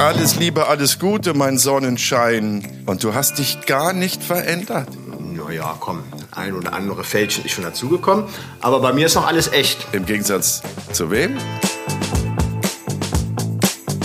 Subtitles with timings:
[0.00, 2.66] Alles Liebe, alles Gute, mein Sonnenschein.
[2.86, 4.88] Und du hast dich gar nicht verändert.
[5.18, 8.24] Naja, komm, ein oder andere Fälschchen ist schon dazugekommen.
[8.62, 9.86] Aber bei mir ist noch alles echt.
[9.92, 11.36] Im Gegensatz zu wem?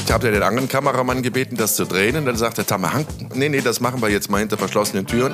[0.06, 2.18] Ich habe ja den anderen Kameramann gebeten, das zu drehen.
[2.18, 5.08] Und dann sagt der Tamme Hank, nee, nee, das machen wir jetzt mal hinter verschlossenen
[5.08, 5.34] Türen.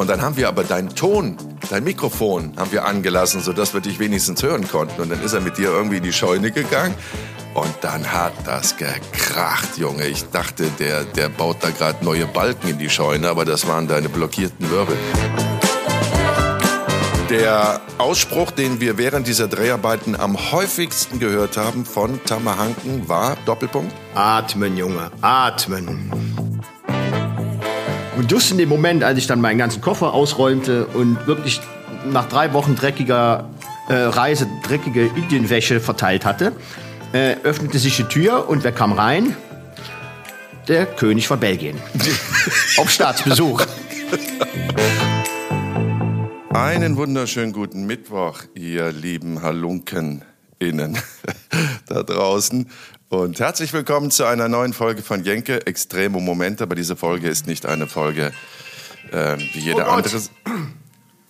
[0.00, 1.36] Und dann haben wir aber deinen Ton,
[1.68, 4.98] dein Mikrofon haben wir angelassen, sodass wir dich wenigstens hören konnten.
[5.02, 6.94] Und dann ist er mit dir irgendwie in die Scheune gegangen.
[7.52, 10.06] Und dann hat das gekracht, Junge.
[10.06, 13.88] Ich dachte, der, der baut da gerade neue Balken in die Scheune, aber das waren
[13.88, 14.96] deine blockierten Wirbel.
[17.28, 23.92] Der Ausspruch, den wir während dieser Dreharbeiten am häufigsten gehört haben von Tamahanken war Doppelpunkt.
[24.14, 26.49] Atmen, Junge, atmen.
[28.20, 31.58] Und just in dem Moment, als ich dann meinen ganzen Koffer ausräumte und wirklich
[32.04, 33.48] nach drei Wochen dreckiger
[33.88, 36.52] äh, Reise dreckige Indienwäsche verteilt hatte,
[37.14, 39.34] äh, öffnete sich die Tür und wer kam rein?
[40.68, 41.78] Der König von Belgien.
[42.76, 43.62] Auf Staatsbesuch.
[46.50, 50.26] Einen wunderschönen guten Mittwoch, ihr lieben Halunken
[50.58, 50.98] innen
[51.86, 52.68] da draußen.
[53.10, 56.62] Und herzlich willkommen zu einer neuen Folge von Jenke, Extremo Momente.
[56.62, 58.32] Aber diese Folge ist nicht eine Folge
[59.10, 60.20] äh, wie jede Oh andere.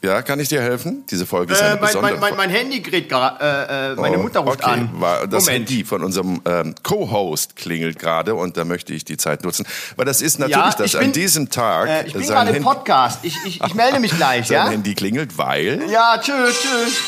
[0.03, 1.05] Ja, kann ich dir helfen?
[1.11, 3.43] Diese Folge ist eine Äh, mein, besondere mein, mein, mein Handy gerät gerade.
[3.43, 4.71] Äh, äh, meine Oh, Mutter ruft okay.
[4.73, 4.91] an.
[5.01, 5.71] War das Moment.
[5.71, 9.67] Handy von unserem ähm, Co-Host klingelt gerade und da möchte ich die Zeit nutzen.
[9.97, 12.51] Weil das ist natürlich, Ja, dass ich an bin- diesem Tag Äh, ich bin gerade
[12.51, 13.21] im Podcast.
[13.23, 14.69] Ich, ich, ich melde mich gleich, sein ja?
[14.69, 16.99] Handy klingelt, weil Ja, tschüss, tschüss.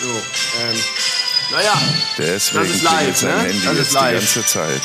[0.00, 0.78] So, ähm,
[1.52, 1.74] naja.
[2.18, 3.40] deswegen Das ist live, ne?
[3.40, 4.14] Handy Das ist jetzt die live.
[4.14, 4.82] ganze Zeit.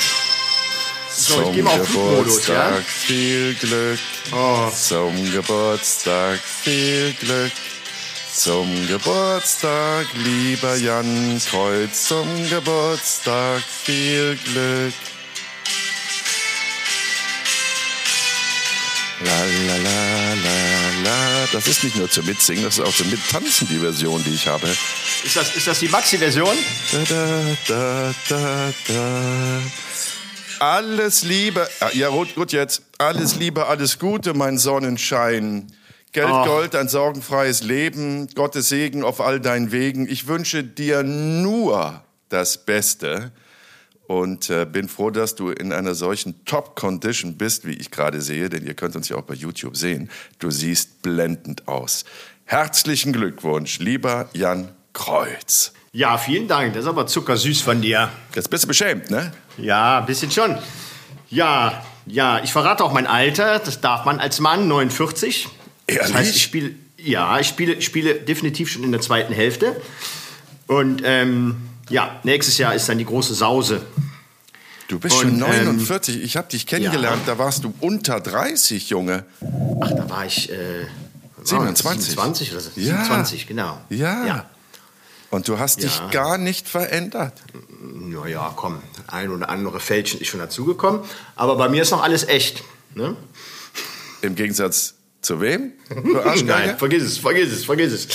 [1.16, 2.54] So, ich mal auf Flugmodus, ja?
[2.70, 4.00] Geburtstag viel Glück.
[4.32, 4.70] Oh.
[4.70, 7.52] Zum Geburtstag viel Glück.
[8.34, 14.94] Zum Geburtstag, lieber Jan Kreuz, zum Geburtstag viel Glück.
[19.26, 20.77] La la la la
[21.52, 24.48] Das ist nicht nur zum Mitsingen, das ist auch zum Mittanzen die Version, die ich
[24.48, 24.68] habe.
[25.24, 26.56] Ist das, ist das die Maxi-Version?
[27.68, 29.62] Da, da, da.
[30.60, 32.82] Alles Liebe, ah, ja gut, gut jetzt.
[32.98, 35.72] Alles Liebe, alles Gute, mein Sonnenschein.
[36.12, 36.46] Geld, Ach.
[36.46, 40.10] Gold, ein sorgenfreies Leben, Gottes Segen auf all deinen Wegen.
[40.10, 43.32] Ich wünsche dir nur das Beste
[44.08, 48.50] und äh, bin froh, dass du in einer solchen Top-Condition bist, wie ich gerade sehe,
[48.50, 50.10] denn ihr könnt uns ja auch bei YouTube sehen.
[50.40, 52.06] Du siehst blendend aus.
[52.46, 55.74] Herzlichen Glückwunsch, lieber Jan Kreuz.
[55.92, 56.74] Ja, vielen Dank.
[56.74, 58.10] Das ist aber zuckersüß von dir.
[58.34, 59.34] Jetzt bist du beschämt, ne?
[59.58, 60.58] Ja, ein bisschen schon.
[61.30, 63.60] Ja, ja, ich verrate auch mein Alter.
[63.60, 65.50] Das darf man als Mann, 49.
[65.88, 66.16] Das Ehrlich?
[66.16, 69.76] heißt, ich spiele, ja, ich spiele, spiele definitiv schon in der zweiten Hälfte.
[70.68, 71.58] Und ähm,
[71.90, 73.82] ja, nächstes Jahr ist dann die große Sause.
[74.88, 76.24] Du bist Und, schon ähm, 49.
[76.24, 79.26] ich habe dich kennengelernt, da warst du unter 30, Junge.
[79.82, 80.86] Ach, da war ich äh,
[81.44, 82.12] 27.
[82.12, 82.70] 27 oder so.
[82.76, 83.04] Ja.
[83.04, 83.80] 27, genau.
[83.90, 84.26] Ja.
[84.26, 84.46] ja.
[85.30, 86.08] Und du hast dich Ja.
[86.08, 87.34] gar nicht verändert.
[87.82, 91.02] Naja, komm, ein oder andere Fälschchen ist schon dazugekommen.
[91.36, 92.64] Aber bei mir ist noch alles echt.
[92.96, 93.16] Ne?
[94.22, 94.94] Im Gegensatz
[95.28, 95.74] zu wem?
[95.90, 96.44] Du Arschgeiger?
[96.68, 98.08] Nein, vergiss es, vergiss es, vergiss es.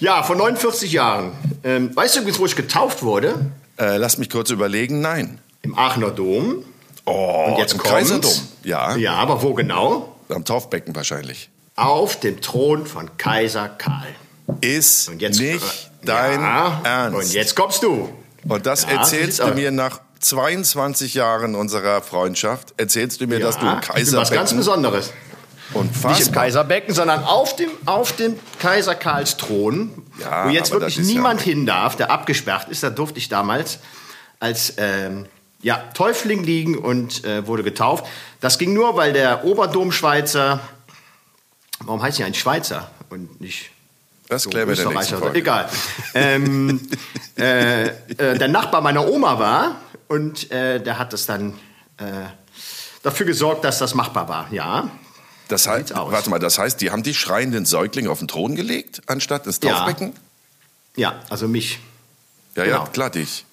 [0.00, 1.32] Ja, vor 49 Jahren.
[1.62, 3.52] Ähm, weißt du übrigens, wo ich getauft wurde?
[3.78, 5.00] Äh, lass mich kurz überlegen.
[5.00, 5.38] Nein.
[5.62, 6.64] Im Aachener Dom.
[7.04, 7.92] Oh, Und jetzt im kommt's.
[7.92, 8.32] Kaiserdom.
[8.64, 10.16] Ja, Ja, aber wo genau?
[10.28, 11.48] am Taufbecken wahrscheinlich.
[11.76, 14.08] Auf dem Thron von Kaiser Karl.
[14.60, 17.18] Ist Und jetzt, nicht äh, dein ja, Ernst.
[17.18, 18.08] Und jetzt kommst du.
[18.46, 22.74] Und das Ja, erzählst du mir nach 22 Jahren unserer Freundschaft.
[22.76, 25.12] Erzählst du mir, dass du im Ja, ich bin was ganz Besonderes.
[25.74, 30.70] Unfassbar Nicht im Kaiserbecken, sondern auf dem, auf dem Kaiser Karls Thron, Ja, wo jetzt
[30.72, 32.82] wirklich ist ja- niemand hin darf, der abgesperrt ist.
[32.82, 33.78] Da durfte ich damals
[34.40, 35.26] als ähm,
[35.62, 38.06] ja, Täufling liegen und äh, wurde getauft.
[38.40, 40.60] Das ging nur, weil der Oberdomschweizer,
[41.84, 43.70] warum heißt er eigentlich Schweizer und nicht
[44.28, 45.18] Das so klären wir der nächsten?
[45.18, 45.38] Folge.
[45.38, 45.68] Egal.
[46.14, 46.80] ähm,
[47.36, 47.92] äh, äh,
[48.38, 49.76] der Nachbar meiner Oma war
[50.06, 51.54] und äh, der hat das dann
[51.98, 52.04] äh,
[53.02, 54.46] dafür gesorgt, dass das machbar war.
[54.52, 54.88] Ja,
[55.48, 59.02] Das heißt, warte mal, das heißt, die haben die schreienden Säuglinge auf den Thron gelegt,
[59.06, 59.78] anstatt ins Ja.
[59.78, 60.12] Taufbecken?
[60.96, 61.78] ja, also mich.
[62.54, 62.90] Ja, ja, Genau.
[62.90, 63.44] klar, dich.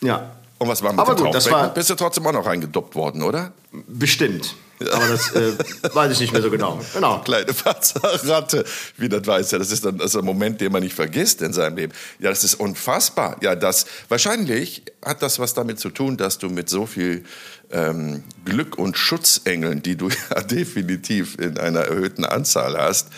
[0.00, 1.68] Ja, Und was war mit Aber dem gut, das Taufbecken?
[1.68, 3.52] war- Bist du trotzdem auch noch reingedoppt worden, oder?
[3.88, 4.54] bestimmt.
[4.92, 5.52] Aber das äh,
[5.94, 6.80] weiß ich nicht mehr so genau.
[6.92, 7.20] Genau.
[7.20, 8.64] Kleine Fatzerratte,
[8.96, 11.40] wie das weiß ja, das ist dann das ist ein Moment, den man nicht vergisst
[11.40, 11.92] in seinem Leben.
[12.18, 13.36] Ja, das ist unfassbar.
[13.42, 17.24] Ja, das wahrscheinlich hat das was damit zu tun, dass du mit so viel
[17.72, 23.08] ähm, Glück und Schutzengeln, die du ja definitiv in einer erhöhten Anzahl hast,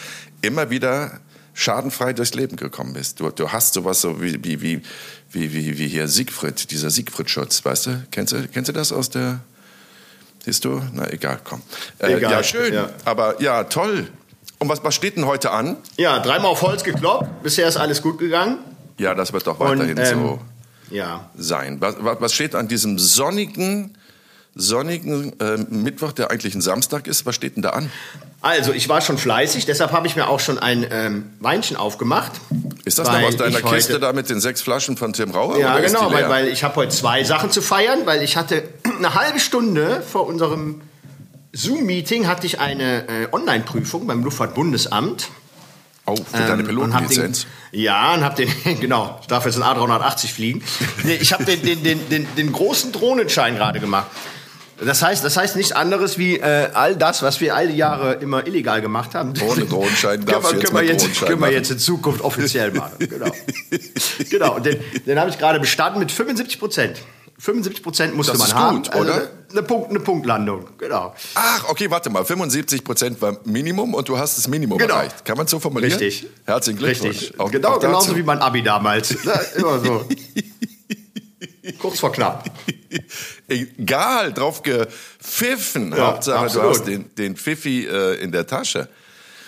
[0.42, 1.20] immer wieder
[1.54, 3.20] schadenfrei durchs Leben gekommen bist.
[3.20, 4.82] Du, du hast sowas so wie, wie, wie,
[5.30, 8.02] wie, wie, hier Siegfried, dieser Siegfried-Schutz, weißt du?
[8.10, 9.40] Kennst du, kennst du das aus der
[10.44, 10.82] Siehst du?
[10.92, 11.62] Na egal, komm.
[11.98, 12.74] Äh, Egal, Ja, schön.
[12.74, 12.90] ja.
[13.06, 14.08] Aber ja, toll.
[14.58, 15.78] Und was, was steht denn heute an?
[15.96, 17.42] Ja, dreimal auf Holz gekloppt.
[17.42, 18.58] Bisher ist alles gut gegangen.
[18.98, 20.40] Ja, das wird doch Und, weiterhin ähm, so
[20.90, 21.30] Ja.
[21.34, 21.80] sein.
[21.80, 23.96] Was was steht an diesem sonnigen,
[24.54, 27.26] sonnigen äh, Mittwoch, der eigentlich ein Samstag ist?
[27.26, 27.90] Was steht denn da an?
[28.40, 32.32] Also, ich war schon fleißig, deshalb habe ich mir auch schon ein ähm, Weinchen aufgemacht.
[32.84, 35.58] Ist das noch aus deiner Kiste da mit den sechs Flaschen von Tim Rauer?
[35.58, 38.64] Ja, genau, weil, weil ich habe heute zwei Sachen zu feiern, weil ich hatte
[38.98, 40.82] eine halbe Stunde vor unserem
[41.54, 45.28] Zoom-Meeting hatte ich eine äh, Online-Prüfung beim Luftfahrtbundesamt.
[46.06, 47.46] Oh, für deine Ähm, hab Pilotenlizenz.
[47.72, 50.62] Ja, und habe den, genau, ich darf jetzt ein A380 fliegen.
[51.04, 54.08] Nee, ich habe den, den, den, den, den großen Drohnenschein gerade gemacht.
[54.84, 58.14] Das heißt, das heißt nichts anderes wie äh, all das, was wir all die Jahre
[58.14, 59.32] immer illegal gemacht haben.
[59.48, 62.72] Ohne Drohnenschein können darfst jetzt können mit jetzt, Drohnenschein können wir jetzt in Zukunft offiziell
[62.72, 62.92] machen.
[63.08, 63.30] Genau.
[64.30, 64.58] genau.
[64.58, 66.98] Den, den habe ich gerade bestanden mit 75 Prozent.
[67.38, 68.76] 75 Prozent musste Das man ist haben.
[68.82, 69.28] gut, oder?
[69.50, 70.66] eine, Punkt, eine Punktlandung.
[70.78, 71.14] Genau.
[71.34, 72.24] Ach, okay, warte mal.
[72.24, 74.94] 75 Prozent war Minimum und du hast das Minimum Genau.
[74.94, 75.24] erreicht.
[75.24, 75.98] Kann man so formulieren?
[75.98, 76.28] Richtig.
[76.46, 77.20] Herzlichen Glückwunsch.
[77.22, 77.40] Richtig.
[77.40, 79.10] Auch, genau, auch genauso wie mein Abi damals.
[79.56, 80.04] Immer so.
[81.78, 82.44] Kurz vor knapp.
[83.48, 85.92] Egal, drauf gepfiffen.
[85.92, 86.66] Ja, Hauptsache, absolut.
[86.66, 88.88] du hast den, den Pfiffi äh, in der Tasche.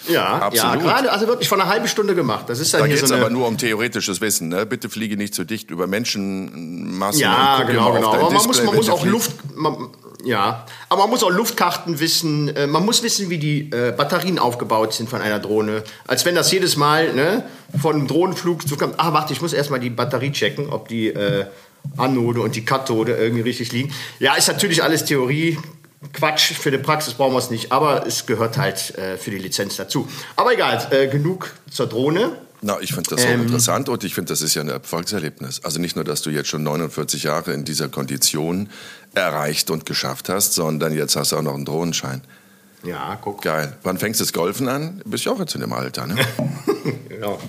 [0.08, 0.76] Ja, Absolut.
[0.76, 2.44] ja, gerade, also wirklich von einer halben Stunde gemacht.
[2.48, 4.48] Das ist dann Da geht es so aber nur um theoretisches Wissen.
[4.48, 4.64] Ne?
[4.64, 7.20] Bitte fliege nicht zu dicht über Menschenmassen.
[7.20, 8.12] Ja, genau, genau.
[8.12, 9.04] Aber man muss, Display, man wenn muss auch.
[9.04, 9.32] Luft.
[9.56, 9.88] Man,
[10.24, 12.54] ja, aber man muss auch Luftkarten wissen.
[12.54, 15.82] äh, Man muss wissen, wie die äh, Batterien aufgebaut sind von einer Drohne.
[16.06, 17.44] Als wenn das jedes Mal ne,
[17.80, 18.94] von einem Drohnenflug so kommt.
[18.98, 21.46] Ah, warte, ich muss erstmal die Batterie checken, ob die äh,
[21.96, 23.92] Anode und die Kathode irgendwie richtig liegen.
[24.18, 25.58] Ja, ist natürlich alles Theorie.
[26.12, 29.38] Quatsch, für die Praxis brauchen wir es nicht, aber es gehört halt äh, für die
[29.38, 30.06] Lizenz dazu.
[30.36, 32.32] Aber egal, äh, genug zur Drohne.
[32.62, 33.42] Na, ich finde das so Ähm.
[33.42, 35.62] interessant und ich finde, das ist ja ein Erfolgserlebnis.
[35.64, 38.68] Also nicht nur, dass du jetzt schon 49 Jahre in dieser Kondition
[39.14, 42.22] erreicht und geschafft hast, sondern jetzt hast du auch noch einen Drohnenschein.
[42.84, 43.42] Ja, guck.
[43.42, 43.76] Geil.
[43.82, 45.02] Wann fängst du das Golfen an?
[45.06, 46.16] Bist ja auch jetzt in dem Alter, ne?
[47.08, 47.40] Genau.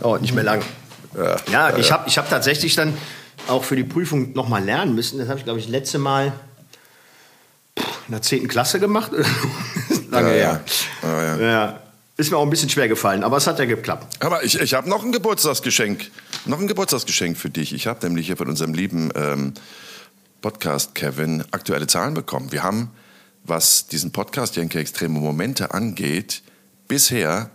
[0.00, 0.62] Dauert nicht mehr lang.
[1.50, 2.94] Ja, ich habe ich hab tatsächlich dann
[3.48, 5.18] auch für die Prüfung nochmal lernen müssen.
[5.18, 6.32] Das habe ich, glaube ich, letzte Mal
[7.76, 8.48] in der 10.
[8.48, 9.12] Klasse gemacht.
[10.10, 10.64] Lange Ja, her.
[11.02, 11.36] ja.
[11.36, 11.78] Ja, Ja.
[12.18, 14.22] Ist mir auch ein bisschen schwer gefallen, aber es hat ja geklappt.
[14.22, 16.10] Aber ich, ich habe noch ein Geburtstagsgeschenk.
[16.44, 17.72] Noch ein Geburtstagsgeschenk für dich.
[17.72, 19.54] Ich habe nämlich hier von unserem lieben ähm,
[20.42, 22.52] Podcast Kevin aktuelle Zahlen bekommen.
[22.52, 22.90] Wir haben,
[23.44, 26.42] was diesen Podcast Jenke Extreme Momente angeht,
[26.86, 27.50] bisher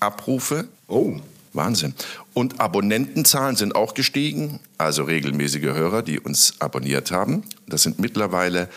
[0.00, 0.66] Abrufe.
[0.88, 1.14] Oh.
[1.52, 1.94] Wahnsinn.
[2.34, 7.44] Und Abonnentenzahlen sind auch gestiegen, also regelmäßige Hörer, die uns abonniert haben.
[7.66, 8.68] Das sind mittlerweile.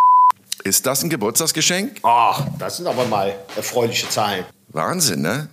[0.64, 1.98] Ist das ein Geburtstagsgeschenk?
[2.02, 4.44] Ach, das sind aber mal erfreuliche Zahlen.
[4.68, 5.48] Wahnsinn, ne?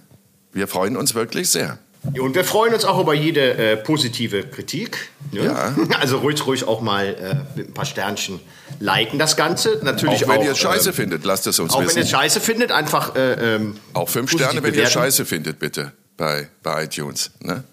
[0.54, 1.80] Wir freuen uns wirklich sehr.
[2.20, 5.10] Und wir freuen uns auch über jede äh, positive Kritik.
[5.32, 5.46] Ne?
[5.46, 5.76] Ja.
[6.00, 8.40] Also ruhig, ruhig auch mal äh, mit ein paar Sternchen
[8.80, 9.80] liken das Ganze.
[9.84, 12.00] Natürlich Auch wenn auch, ihr es scheiße ähm, findet, lasst es uns Auch wenn wissen.
[12.00, 14.92] ihr es scheiße findet, einfach äh, ähm, Auch fünf Sterne, wenn ihr bewerten.
[14.92, 15.92] Scheiße findet, bitte,
[16.22, 17.32] bei, bei iTunes.
[17.40, 17.64] Ne?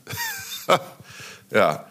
[1.51, 1.85] ja.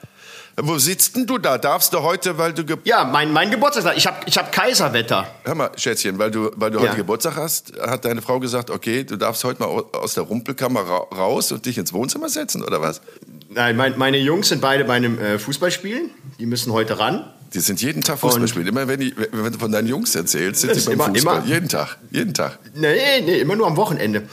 [0.59, 1.59] Wo sitzt denn du da?
[1.59, 2.65] Darfst du heute, weil du...
[2.65, 3.95] Ge Ja, mein, mein Geburtstag.
[3.95, 5.27] Ich habe ich hab Kaiserwetter.
[5.43, 6.85] Hör mal, Schätzchen, weil du, weil du Ja.
[6.87, 10.23] heute Geburtstag hast, hat deine Frau gesagt, okay, du darfst heute mal au- aus der
[10.23, 13.01] Rumpelkammer ra raus und dich ins Wohnzimmer setzen, oder was?
[13.49, 16.09] Nein, mein, meine Jungs sind beide bei einem äh, Fußballspielen.
[16.39, 17.31] Die müssen heute ran.
[17.53, 18.65] Die sind jeden Tag Fußball spielen.
[18.65, 21.37] Immer wenn, die, wenn du von deinen Jungs erzählst, sind sie beim immer- Fußball.
[21.37, 21.45] immer.
[21.45, 22.57] Jeden Tag, jeden Tag.
[22.73, 24.23] Nee, nee, immer nur am Wochenende.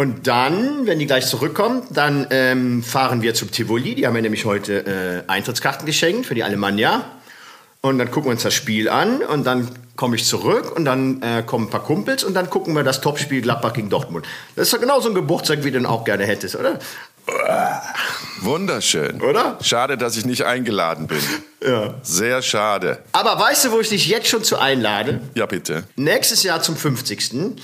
[0.00, 3.94] Und dann, wenn die gleich zurückkommen, dann ähm, fahren wir zum Tivoli.
[3.94, 7.04] Die haben mir nämlich heute äh, Eintrittskarten geschenkt für die Alemannia.
[7.82, 11.20] Und dann gucken wir uns das Spiel an und dann komme ich zurück und dann
[11.20, 14.24] äh, kommen ein paar Kumpels und dann gucken wir das Topspiel Gladbach gegen Dortmund.
[14.56, 16.78] Das ist doch genau so ein Geburtstag, wie du den auch gerne hättest, oder?
[18.40, 19.20] Wunderschön.
[19.20, 19.58] Oder?
[19.60, 21.20] Schade, dass ich nicht eingeladen bin.
[21.62, 21.92] Ja.
[22.02, 23.00] Sehr schade.
[23.12, 25.20] Aber weißt du, wo ich dich jetzt schon zu einlade?
[25.34, 25.84] Ja, bitte.
[25.96, 27.58] Nächstes Jahr zum 50.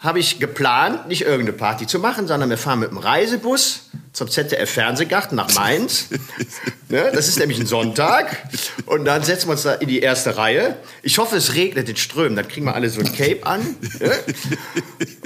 [0.00, 4.30] habe ich geplant, nicht irgendeine Party zu machen, sondern wir fahren mit dem Reisebus zum
[4.30, 6.08] ZDF Fernsehgarten nach Mainz.
[6.88, 8.48] ne, das ist nämlich ein Sonntag.
[8.86, 10.76] Und dann setzen wir uns da in die erste Reihe.
[11.02, 12.34] Ich hoffe, es regnet in Strömen.
[12.34, 13.60] Dann kriegen wir alle so ein Cape an.
[14.00, 14.12] Ne?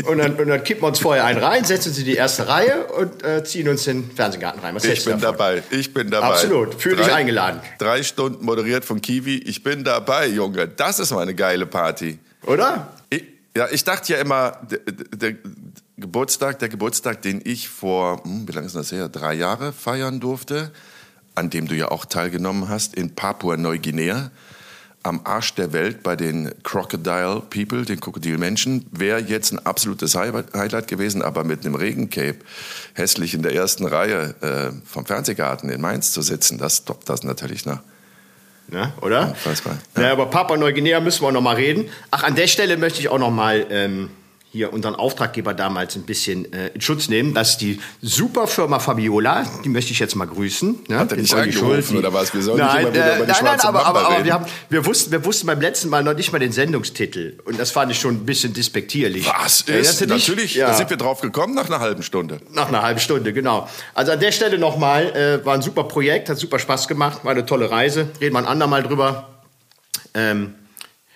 [0.07, 2.49] Und, dann, und dann kippen wir uns vorher einen rein, setzen uns in die erste
[2.49, 4.75] Reihe und äh, ziehen uns in den Fernsehgarten rein.
[4.75, 5.63] Was Ich bin dabei.
[5.71, 6.27] Ich bin dabei.
[6.27, 6.75] Absolut.
[6.75, 7.61] Fühl dich eingeladen.
[7.79, 9.39] Drei Stunden moderiert von Kiwi.
[9.39, 10.67] Ich bin dabei, Junge.
[10.67, 12.19] Das ist mal eine geile Party.
[12.43, 12.89] Oder?
[13.57, 15.35] Ja, ich dachte ja immer, der, der
[15.97, 20.19] Geburtstag, der Geburtstag, den ich vor, hm, wie lange ist das her, drei Jahre feiern
[20.19, 20.73] durfte,
[21.37, 24.33] an dem du ja auch teilgenommen hast, in Papua-Neuguinea,
[25.05, 30.53] am Arsch der Welt bei den Crocodile People, den Krokodilmenschen, wäre jetzt ein absolutes Highlight
[30.55, 32.39] Highlight gewesen, aber mit einem Regencape
[32.95, 37.23] hässlich in der ersten Reihe äh, vom Fernsehgarten in Mainz zu sitzen, das toppt das
[37.23, 37.77] natürlich nach.
[37.77, 37.94] Ne,
[39.01, 39.29] oder?
[39.29, 39.79] Unfassbar.
[39.97, 40.03] Ja.
[40.03, 41.89] ja, über Papua Neuguinea müssen wir noch mal reden.
[42.11, 44.11] Ach, an der Stelle möchte ich auch noch mal ähm,
[44.55, 47.35] hier unseren Auftraggeber damals ein bisschen äh, in Schutz nehmen.
[47.35, 49.45] Das ist die Superfirma Fabiola.
[49.65, 50.79] Die möchte ich jetzt mal grüßen.
[50.87, 50.97] Ne?
[50.97, 52.33] Hat er nicht angerufen oder was?
[52.33, 54.33] Wir sollen nein, nicht immer wieder äh, über die nein, nein, aber, aber, aber wir,
[54.33, 57.37] haben, wir, wussten, wir wussten beim letzten Mal noch nicht mal den Sendungstitel.
[57.45, 59.27] Und das fand ich schon ein bisschen despektierlich.
[59.27, 60.01] Was ist?
[60.01, 60.09] dich?
[60.09, 60.69] Natürlich, Ja.
[60.69, 62.39] da sind wir drauf gekommen nach einer halben Stunde.
[62.53, 63.69] Nach einer halben Stunde, genau.
[63.93, 67.33] Also an der Stelle nochmal, äh, war ein super Projekt, hat super Spaß gemacht, war
[67.33, 68.07] eine tolle Reise.
[68.21, 69.31] Reden wir ein andermal drüber.
[70.15, 70.55] Ähm,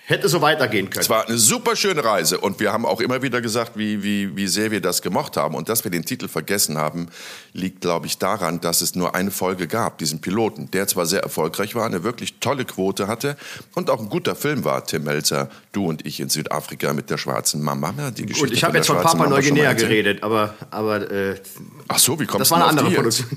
[0.09, 1.01] hätte so weitergehen können.
[1.01, 4.35] Es war eine super schöne Reise und wir haben auch immer wieder gesagt, wie, wie,
[4.35, 5.53] wie sehr wir das gemocht haben.
[5.53, 7.09] Und dass wir den Titel vergessen haben,
[7.53, 11.21] liegt, glaube ich, daran, dass es nur eine Folge gab, diesen Piloten, der zwar sehr
[11.21, 13.37] erfolgreich war, eine wirklich tolle Quote hatte
[13.75, 17.19] und auch ein guter Film war, Tim Melzer, du und ich in Südafrika mit der
[17.19, 17.93] schwarzen Mama.
[18.11, 21.35] Die Geschichte Gut, ich habe jetzt von mal Neuguinea geredet, aber, aber äh,
[21.87, 22.95] Ach so, wie kommst das war du eine andere?
[22.95, 23.27] Produktion.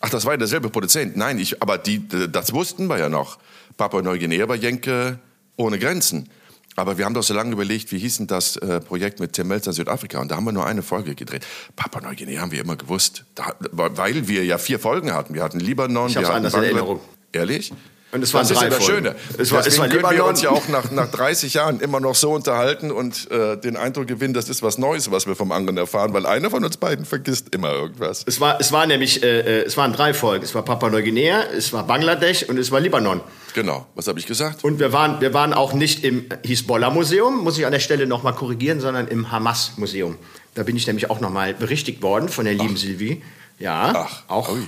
[0.00, 1.16] Ach, das war ja derselbe Produzent.
[1.16, 3.38] Nein, ich, aber die, das wussten wir ja noch.
[3.76, 5.18] Papua Neuguinea war Jenke
[5.60, 6.28] ohne Grenzen.
[6.76, 9.48] Aber wir haben doch so lange überlegt, wie hieß denn das äh, Projekt mit Tim
[9.48, 10.20] Melzer Südafrika?
[10.20, 11.44] Und da haben wir nur eine Folge gedreht.
[11.76, 13.24] Papua Neuguinea haben wir immer gewusst.
[13.34, 15.34] Da, weil wir ja vier Folgen hatten.
[15.34, 17.00] Wir hatten Libanon, Ich wir hatten anders in Bangla- Erinnerung.
[17.32, 17.72] Ehrlich?
[18.12, 19.04] Und es waren das ist ja das Folgen.
[19.06, 19.16] Schöne.
[19.38, 22.16] Es war- es war können wir uns ja auch nach, nach 30 Jahren immer noch
[22.16, 25.76] so unterhalten und äh, den Eindruck gewinnen, das ist was Neues, was wir vom anderen
[25.76, 28.24] erfahren, weil einer von uns beiden vergisst immer irgendwas.
[28.26, 30.44] Es war, es war nämlich, äh, äh, es waren drei Folgen.
[30.44, 33.20] Es war Papua Neuguinea, es war Bangladesch und es war Libanon.
[33.54, 33.86] Genau.
[33.94, 34.64] Was habe ich gesagt?
[34.64, 38.34] Und wir waren, wir waren auch nicht im Hisbollah-Museum, muss ich an der Stelle nochmal
[38.34, 40.16] korrigieren, sondern im Hamas-Museum.
[40.54, 43.22] Da bin ich nämlich auch nochmal berichtigt worden von der lieben Silvi.
[43.58, 44.52] Ja, Ach, auch.
[44.52, 44.62] ui.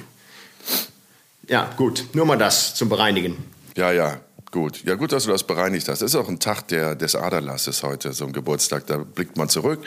[1.48, 2.06] Ja, gut.
[2.12, 3.36] Nur mal das zum Bereinigen.
[3.76, 4.20] Ja, ja,
[4.50, 4.84] gut.
[4.84, 6.02] Ja, gut, dass du das bereinigt hast.
[6.02, 8.86] Das ist auch ein Tag der, des Aderlasses heute, so ein Geburtstag.
[8.86, 9.80] Da blickt man zurück.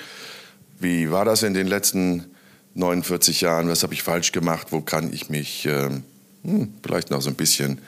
[0.79, 2.25] Wie war das in den letzten
[2.73, 3.69] 49 Jahren?
[3.69, 4.67] Was habe ich falsch gemacht?
[4.71, 6.03] Wo kann ich mich ähm,
[6.43, 7.79] hm, vielleicht noch so ein bisschen.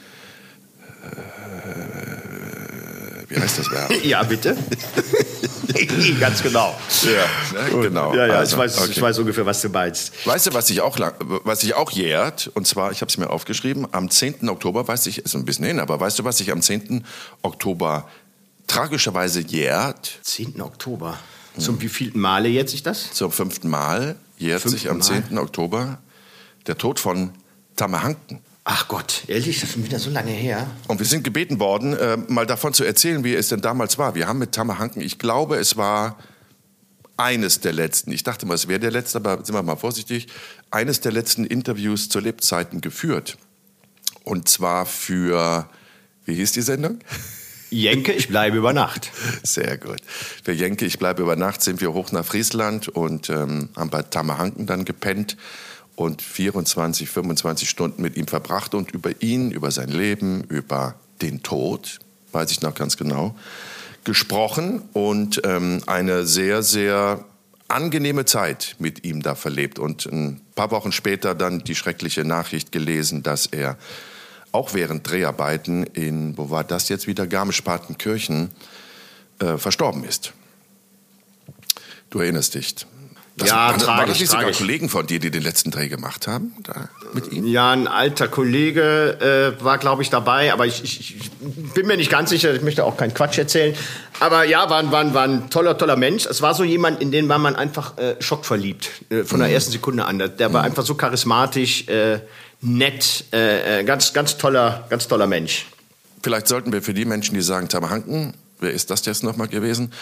[1.03, 1.36] Äh,
[3.41, 3.91] Verb?
[4.03, 4.57] Ja, bitte.
[6.19, 6.75] Ganz genau.
[7.03, 8.13] ja, ne, genau.
[8.15, 8.91] Ja, ja, Also, ich, weiß, okay.
[8.91, 10.13] ich weiß ungefähr, was du meinst.
[10.25, 12.49] Weißt du, was sich auch, lang, was sich auch jährt?
[12.55, 14.49] Und zwar, ich habe es mir aufgeschrieben, am 10.
[14.49, 17.05] Oktober, weiß ich, ist ein bisschen hin, aber weißt du, was sich am 10.
[17.41, 18.07] Oktober
[18.67, 20.19] tragischerweise jährt?
[20.23, 20.61] 10.
[20.61, 21.19] Oktober.
[21.57, 23.11] Zum wievielten Male jetzt sich das?
[23.11, 25.23] Zum fünften Mal jährt Fünften sich am Mal?
[25.27, 25.37] 10.
[25.37, 25.99] Oktober
[26.67, 27.31] der Tod von
[27.75, 28.41] Tamahanken.
[28.69, 30.69] Ach Gott, ehrlich, das ist schon wieder so lange her.
[30.89, 34.13] Und wir sind gebeten worden, äh, mal davon zu erzählen, wie es denn damals war.
[34.13, 36.17] Wir haben mit Tamahanken, ich glaube, es war
[37.15, 40.27] eines der letzten, ich dachte mal, es wäre der letzte, aber sind wir mal vorsichtig,
[40.69, 43.37] eines der letzten Interviews zu Lebzeiten geführt.
[44.25, 45.69] Und zwar für,
[46.25, 46.99] wie hieß die Sendung?
[47.69, 49.11] Jenke, ich bleibe über Nacht.
[49.43, 50.01] Sehr gut.
[50.43, 54.01] Für Jenke, ich bleibe über Nacht, sind wir hoch nach Friesland und ähm, haben bei
[54.01, 55.37] Tamahanken dann gepennt
[55.97, 61.41] und 24, 25 Stunden mit ihm verbracht und über ihn, über sein Leben, über den
[61.41, 61.99] Tod,
[62.31, 63.35] weiß ich noch ganz genau,
[64.03, 67.25] gesprochen und ähm, eine sehr, sehr
[67.67, 69.79] angenehme Zeit mit ihm da verlebt.
[69.79, 73.75] Und ein paar Wochen später dann die schreckliche Nachricht gelesen, dass er
[74.51, 78.51] auch während Dreharbeiten in, wo war das jetzt wieder, Garmisch-Partenkirchen,
[79.39, 80.33] äh, verstorben ist.
[82.11, 82.75] Du erinnerst dich.
[83.37, 84.57] Das, Ja, waren, waren das tragisch, nicht sogar tragisch.
[84.57, 86.53] Kollegen von dir, die den letzten Dreh gemacht haben?
[86.63, 87.45] Da, mit ihm?
[87.45, 91.29] Ja, ein alter Kollege äh, war, glaube ich, dabei, aber ich, ich, ich
[91.73, 93.75] bin mir nicht ganz sicher, ich möchte auch keinen Quatsch erzählen.
[94.19, 96.25] Aber ja, war, ein- war, war ein toller, toller Mensch.
[96.25, 99.71] Es war so jemand, in den war man einfach äh, schockverliebt, äh, von der ersten
[99.71, 100.17] Sekunde an.
[100.17, 102.19] Der war einfach so charismatisch, äh,
[102.61, 105.67] nett, äh, äh, ganz, ganz toller, ganz toller Mensch.
[106.23, 109.93] Vielleicht sollten wir für die Menschen, die sagen, Tamahanken, wer ist das jetzt nochmal gewesen,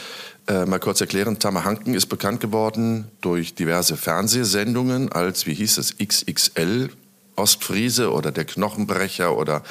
[0.48, 1.40] äh, mal kurz erklären.
[1.40, 6.90] Tamahanken ist bekannt geworden durch diverse Fernsehsendungen als, wie hieß es, XXL
[7.36, 9.64] Ostfriese oder der Knochenbrecher oder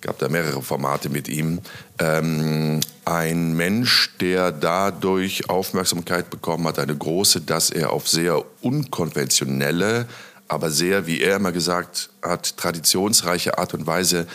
[0.00, 1.60] gab da mehrere Formate mit ihm.
[1.98, 10.06] Ähm, ein Mensch, der dadurch Aufmerksamkeit bekommen hat, eine große, dass er auf sehr unkonventionelle,
[10.48, 14.26] aber sehr, wie er immer gesagt hat, traditionsreiche Art und Weise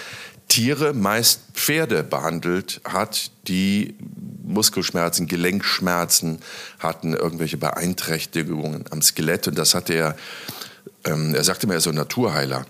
[0.47, 3.95] Tiere, meist Pferde behandelt hat, die
[4.43, 6.39] Muskelschmerzen, Gelenkschmerzen
[6.79, 9.47] hatten, irgendwelche Beeinträchtigungen am Skelett.
[9.47, 10.15] Und das hat er,
[11.03, 12.65] ähm, er sagte mir, er ist ein Naturheiler,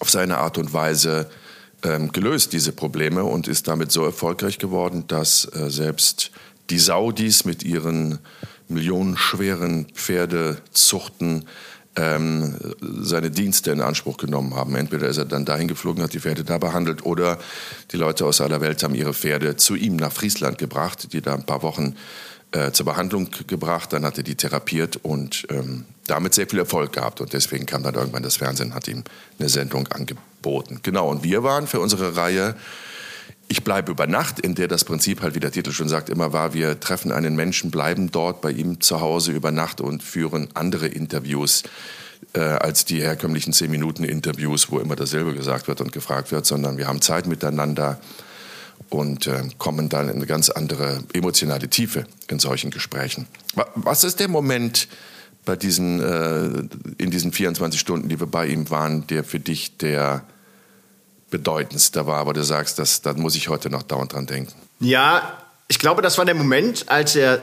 [0.00, 1.30] auf seine Art und Weise
[1.82, 6.32] ähm, gelöst, diese Probleme, und ist damit so erfolgreich geworden, dass äh, selbst
[6.70, 8.18] die Saudis mit ihren
[8.68, 11.46] millionenschweren Pferdezuchten
[11.96, 12.56] ähm,
[13.00, 14.76] seine Dienste in Anspruch genommen haben.
[14.76, 17.38] Entweder ist er dann dahin geflogen, hat die Pferde da behandelt, oder
[17.92, 21.34] die Leute aus aller Welt haben ihre Pferde zu ihm nach Friesland gebracht, die da
[21.34, 21.96] ein paar Wochen
[22.52, 26.92] äh, zur Behandlung gebracht, dann hat er die therapiert und ähm, damit sehr viel Erfolg
[26.92, 27.20] gehabt.
[27.20, 29.04] Und deswegen kam dann irgendwann das Fernsehen, hat ihm
[29.38, 30.80] eine Sendung angeboten angeboten.
[30.82, 32.54] Genau, und wir waren für unsere Reihe
[33.48, 36.32] ich bleibe über Nacht, in der das Prinzip halt, wie der Titel schon sagt, immer
[36.32, 40.48] war, wir treffen einen Menschen, bleiben dort bei ihm zu Hause über Nacht und führen
[40.54, 41.62] andere Interviews
[42.34, 46.86] äh, als die herkömmlichen 10-Minuten-Interviews, wo immer dasselbe gesagt wird und gefragt wird, sondern wir
[46.86, 47.98] haben Zeit miteinander
[48.90, 53.26] und äh, kommen dann in eine ganz andere emotionale Tiefe in solchen Gesprächen.
[53.74, 54.88] Was ist der Moment
[55.44, 59.78] bei diesen, äh, in diesen 24 Stunden, die wir bei ihm waren, der für dich
[59.78, 60.22] der
[61.30, 64.54] bedeutendster war, aber du sagst, das, da muss ich heute noch dauernd dran denken?
[64.80, 67.42] Ja, ich glaube, das war der Moment, als er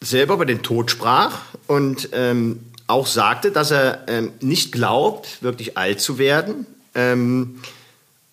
[0.00, 5.76] selber über den Tod sprach und ähm, auch sagte, dass er ähm, nicht glaubt, wirklich
[5.76, 7.60] alt zu werden, ähm,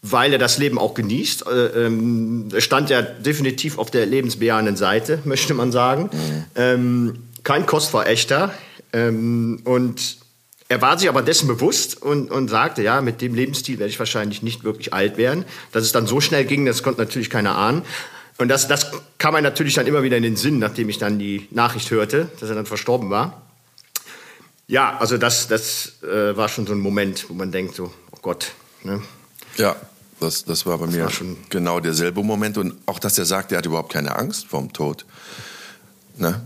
[0.01, 1.47] weil er das Leben auch genießt.
[1.47, 6.09] Äh, ähm, er stand ja definitiv auf der lebensbejahenden Seite, möchte man sagen.
[6.11, 6.45] Mhm.
[6.55, 8.53] Ähm, kein Kostverächter.
[8.91, 10.17] Ähm, und
[10.73, 13.99] er war sich aber dessen bewusst und, und sagte, ja, mit dem Lebensstil werde ich
[13.99, 15.45] wahrscheinlich nicht wirklich alt werden.
[15.71, 17.83] Dass es dann so schnell ging, das konnte natürlich keiner ahnen.
[18.39, 21.19] Und das, das kam mir natürlich dann immer wieder in den Sinn, nachdem ich dann
[21.19, 23.43] die Nachricht hörte, dass er dann verstorben war.
[24.65, 28.17] Ja, also das, das äh, war schon so ein Moment, wo man denkt, so, oh
[28.23, 28.53] Gott.
[28.81, 28.99] Ne?
[29.57, 29.75] Ja,
[30.19, 32.57] das, das war bei das mir war schon genau derselbe Moment.
[32.57, 35.05] Und auch, dass er sagt, er hat überhaupt keine Angst vorm Tod.
[36.17, 36.41] Ne?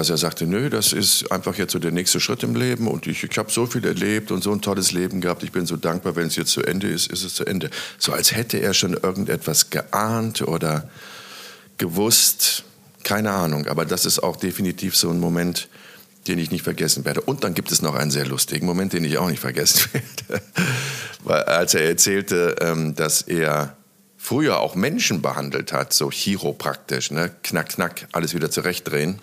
[0.00, 3.06] Dass er sagte, nö, das ist einfach jetzt so der nächste Schritt im Leben und
[3.06, 5.42] ich, ich habe so viel erlebt und so ein tolles Leben gehabt.
[5.42, 7.68] Ich bin so dankbar, wenn es jetzt zu Ende ist, ist es zu Ende.
[7.98, 10.88] So als hätte er schon irgendetwas geahnt oder
[11.76, 12.64] gewusst,
[13.02, 13.66] keine Ahnung.
[13.66, 15.68] Aber das ist auch definitiv so ein Moment,
[16.26, 17.20] den ich nicht vergessen werde.
[17.20, 20.42] Und dann gibt es noch einen sehr lustigen Moment, den ich auch nicht vergessen werde.
[21.24, 23.76] Weil, als er erzählte, ähm, dass er
[24.16, 27.30] früher auch Menschen behandelt hat, so chiropraktisch, ne?
[27.42, 29.20] knack, knack, alles wieder zurechtdrehen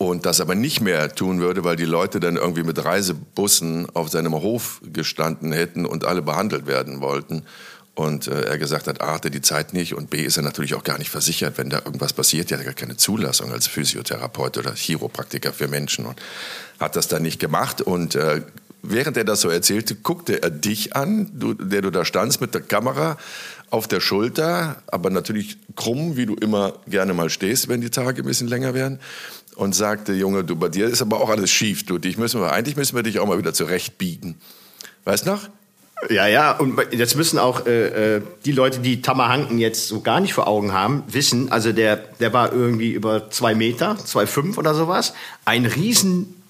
[0.00, 4.08] und das aber nicht mehr tun würde, weil die Leute dann irgendwie mit Reisebussen auf
[4.08, 7.42] seinem Hof gestanden hätten und alle behandelt werden wollten.
[7.94, 10.42] Und äh, er gesagt hat, A, hat er die Zeit nicht und B, ist er
[10.42, 12.50] natürlich auch gar nicht versichert, wenn da irgendwas passiert.
[12.50, 16.18] Er hat gar keine Zulassung als Physiotherapeut oder Chiropraktiker für Menschen und
[16.78, 17.82] hat das dann nicht gemacht.
[17.82, 18.40] Und äh,
[18.82, 22.54] während er das so erzählte, guckte er dich an, du, der du da standst mit
[22.54, 23.18] der Kamera
[23.68, 28.22] auf der Schulter, aber natürlich krumm, wie du immer gerne mal stehst, wenn die Tage
[28.22, 28.98] ein bisschen länger werden
[29.60, 32.50] und sagte, Junge, du, bei dir ist aber auch alles schief, du, dich müssen wir,
[32.52, 34.36] eigentlich müssen wir dich auch mal wieder zurechtbiegen.
[35.04, 35.48] Weißt noch?
[36.08, 40.20] Ja, ja, und jetzt müssen auch äh, äh, die Leute, die Tamahanken jetzt so gar
[40.20, 44.56] nicht vor Augen haben, wissen, also der, der war irgendwie über zwei Meter, zwei fünf
[44.56, 45.12] oder sowas,
[45.44, 46.42] ein riesen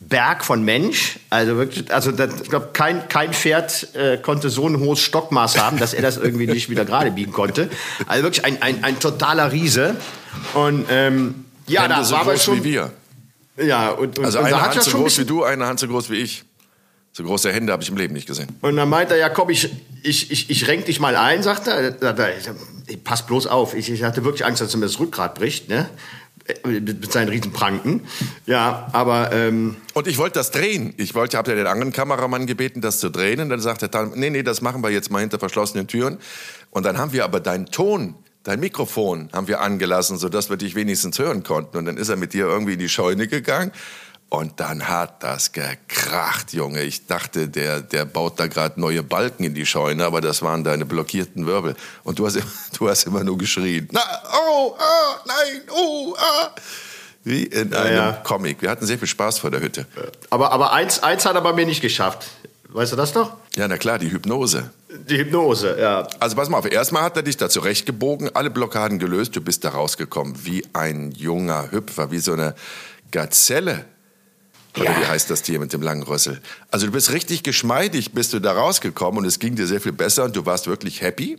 [0.00, 4.68] Berg von Mensch, also wirklich, also das, ich glaube, kein, kein Pferd äh, konnte so
[4.68, 7.70] ein hohes Stockmaß haben, dass er das irgendwie nicht wieder gerade biegen konnte.
[8.06, 9.96] Also wirklich ein, ein, ein totaler Riese.
[10.54, 12.92] Und ähm, ja, Hände da so war groß schon, wie wir.
[13.56, 15.86] Ja, und, und Also und eine Hand ja so groß wie du, eine Hand so
[15.86, 16.44] groß wie ich.
[17.14, 18.48] So große Hände habe ich im Leben nicht gesehen.
[18.62, 19.68] Und dann meint er, ja komm, ich,
[20.02, 21.98] ich, ich, ich renk dich mal ein, sagt er.
[21.98, 22.20] Sagt
[23.04, 25.88] Pass bloß auf, ich, ich hatte wirklich Angst, dass er mir das Rückgrat bricht, ne?
[26.64, 28.02] Mit, seinen riesen Pranken.
[28.46, 30.92] Ja, aber ähm, Und ich wollte das drehen.
[30.96, 33.40] Ich wollte, habe ja den anderen Kameramann gebeten, das zu drehen.
[33.40, 36.18] Und dann sagte er, nee, nee, das machen wir jetzt mal hinter verschlossenen Türen.
[36.70, 40.74] Und dann haben wir aber deinen Ton, dein Mikrofon haben wir angelassen, sodass wir dich
[40.74, 41.76] wenigstens hören konnten.
[41.76, 43.72] Und dann ist er mit dir irgendwie in die Scheune gegangen.
[44.28, 46.82] Und dann hat das gekracht, Junge.
[46.84, 50.64] Ich dachte, der, der baut da gerade neue Balken in die Scheune, aber das waren
[50.64, 51.76] deine blockierten Wirbel.
[52.02, 52.46] Und du hast, immer-
[52.78, 53.88] du hast immer nur geschrien.
[53.92, 54.00] Na,
[54.48, 56.48] oh, ah, nein, oh, ah.
[57.24, 58.12] Wie in einem ja.
[58.24, 58.62] Comic.
[58.62, 59.86] Wir hatten sehr viel Spaß vor der Hütte.
[60.30, 62.26] aber, aber eins, eins hat er bei mir nicht geschafft.
[62.72, 63.34] Weißt du das doch?
[63.54, 64.70] Ja, na klar, die Hypnose.
[65.08, 66.06] Die Hypnose, ja.
[66.20, 69.64] Also pass mal auf, erstmal hat er dich da zurechtgebogen, alle Blockaden gelöst, du bist
[69.64, 72.54] da rausgekommen wie ein junger Hüpfer, wie so eine
[73.10, 73.84] Gazelle.
[74.76, 75.00] Oder Ja.
[75.00, 76.40] wie heißt das Tier mit dem langen Rüssel?
[76.70, 79.92] Also du bist richtig geschmeidig, bist du da rausgekommen und es ging dir sehr viel
[79.92, 81.38] besser und du warst wirklich happy.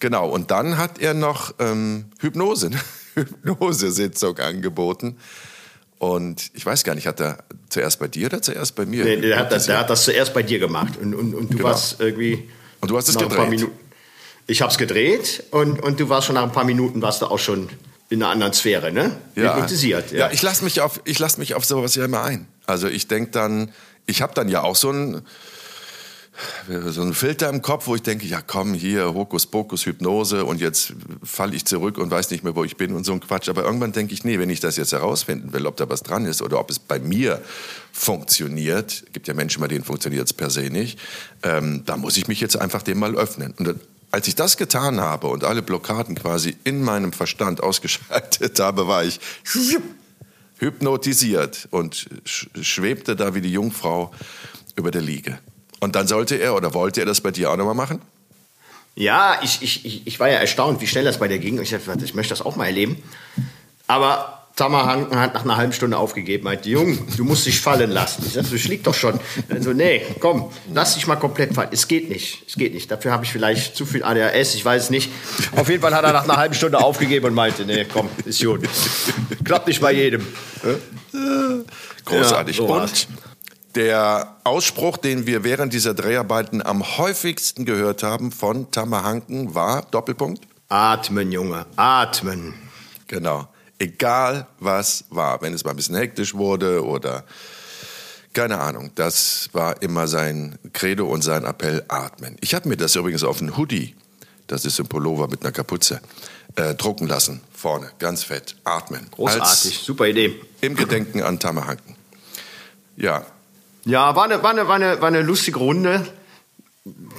[0.00, 2.70] Genau, und dann hat er noch ähm, Hypnose?
[3.14, 5.18] Hypnosesitzung angeboten.
[6.02, 7.38] Und ich weiß gar nicht, hat er
[7.68, 9.04] zuerst bei dir oder zuerst bei mir?
[9.04, 10.94] Nee, der, hat das, der hat das zuerst bei dir gemacht.
[11.00, 11.68] Und, und, und du Genau.
[11.68, 12.50] warst irgendwie.
[12.80, 13.68] Und du hast es ein gedreht.
[14.48, 17.38] Ich hab's gedreht und, und du warst schon nach ein paar Minuten warst du auch
[17.38, 17.68] schon
[18.08, 19.16] in einer anderen Sphäre, ne?
[19.36, 20.10] Hypnotisiert.
[20.10, 22.48] Ja, ich lasse mich auf, ich mich auf sowas ja immer ein.
[22.66, 23.70] Also ich denke dann,
[24.06, 25.22] ich habe dann ja auch so einen
[26.88, 30.94] so einen Filter im Kopf, wo ich denke, ja komm, hier, Hokuspokus, Hypnose und jetzt
[31.22, 33.48] falle ich zurück und weiß nicht mehr, wo ich bin und so ein Quatsch.
[33.48, 36.24] Aber irgendwann denke ich, nee, wenn ich das jetzt herausfinden will, ob da was dran
[36.24, 37.42] ist oder ob es bei mir
[37.92, 40.98] funktioniert, gibt ja Menschen, bei denen funktioniert es per se nicht,
[41.42, 43.54] ähm, da muss ich mich jetzt einfach dem mal öffnen.
[43.58, 43.78] Und
[44.10, 49.04] als ich das getan habe und alle Blockaden quasi in meinem Verstand ausgeschaltet habe, war
[49.04, 49.20] ich
[50.58, 54.12] hypnotisiert und sch- schwebte da wie die Jungfrau
[54.76, 55.38] über der Liege.
[55.82, 58.00] Und dann sollte er oder wollte er das bei dir auch nochmal machen?
[58.94, 61.60] Ja, ich, ich, ich, war ja erstaunt, wie schnell das bei dir ging.
[61.60, 63.02] Ich dachte, ich möchte das auch mal erleben.
[63.88, 68.22] Aber Tammerhanken hat nach einer halben Stunde aufgegeben, meinte, Jung, du musst dich fallen lassen.
[68.24, 69.18] Ich sagte, das liegt doch schon.
[69.48, 71.70] Also, nee, komm, lass dich mal komplett fallen.
[71.72, 72.88] Es geht nicht, es geht nicht.
[72.88, 75.10] Dafür habe ich vielleicht zu viel ADHS, ich weiß es nicht.
[75.56, 78.40] Auf jeden Fall hat er nach einer halben Stunde aufgegeben und meinte, nee, komm, ist
[78.40, 78.68] gut.
[79.42, 80.24] Klappt nicht bei jedem.
[82.04, 82.58] Großartig.
[82.58, 83.08] Ja, so und.
[83.74, 90.44] Der Ausspruch, den wir während dieser Dreharbeiten am häufigsten gehört haben von Tammerhanken war, Doppelpunkt,
[90.68, 92.54] Atmen, Junge, atmen.
[93.06, 93.48] Genau.
[93.78, 97.24] Egal was war, wenn es mal ein bisschen hektisch wurde oder
[98.32, 102.36] keine Ahnung, das war immer sein Credo und sein Appell, atmen.
[102.40, 103.94] Ich habe mir das übrigens auf einen Hoodie,
[104.46, 106.00] das ist ein Pullover mit einer Kapuze,
[106.56, 109.08] äh, drucken lassen, vorne, ganz fett, atmen.
[109.10, 110.40] Großartig, super Idee.
[110.40, 111.96] Als, Im Gedenken an Tammerhanken.
[112.96, 113.26] Ja,
[113.84, 116.06] Ja, war eine, war eine, war eine, war eine lustige Runde.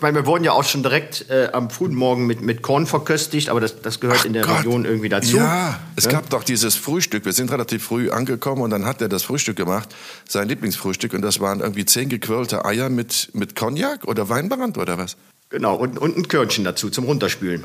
[0.01, 3.47] Weil wir wurden ja auch schon direkt äh, am frühen Morgen mit, mit Korn verköstigt,
[3.47, 4.59] aber das, das gehört in der Gott.
[4.59, 5.37] Region irgendwie dazu.
[5.37, 7.23] Ja, es gab doch dieses Frühstück.
[7.23, 9.95] Wir sind relativ früh angekommen und dann hat er das Frühstück gemacht,
[10.27, 11.13] sein Lieblingsfrühstück.
[11.13, 15.15] Und das waren irgendwie zehn gequirlte Eier mit, mit Cognac oder Weinbrand oder was?
[15.47, 17.63] Genau, und, und ein Körnchen dazu zum Runterspülen.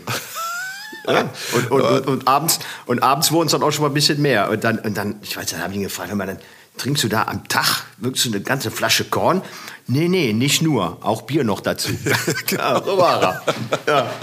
[1.09, 1.31] ja?
[1.55, 4.23] und, und, und, und, abends, und abends wurden es dann auch schon mal ein bisschen
[4.23, 4.51] mehr.
[4.51, 6.39] Und dann, und dann ich weiß, dann habe ich ihn gefragt, hör mal, dann
[6.79, 9.43] trinkst du da am Tag wirklich eine ganze Flasche Korn?
[9.87, 11.91] Nee, nee, nicht nur, auch Bier noch dazu.
[12.51, 13.43] ja, so war er.
[13.87, 14.11] Ja.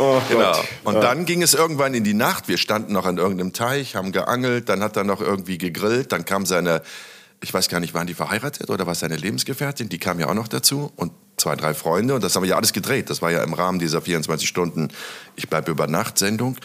[0.00, 0.56] Oh Genau.
[0.84, 2.46] Und dann ging es irgendwann in die Nacht.
[2.46, 6.24] Wir standen noch an irgendeinem Teich, haben geangelt, dann hat er noch irgendwie gegrillt, dann
[6.24, 6.82] kam seine,
[7.42, 9.88] ich weiß gar nicht, waren die verheiratet oder war seine Lebensgefährtin?
[9.88, 12.56] Die kam ja auch noch dazu und zwei, drei Freunde und das haben wir ja
[12.56, 13.10] alles gedreht.
[13.10, 14.88] Das war ja im Rahmen dieser 24 Stunden
[15.34, 16.56] Ich bleibe über Nacht Sendung.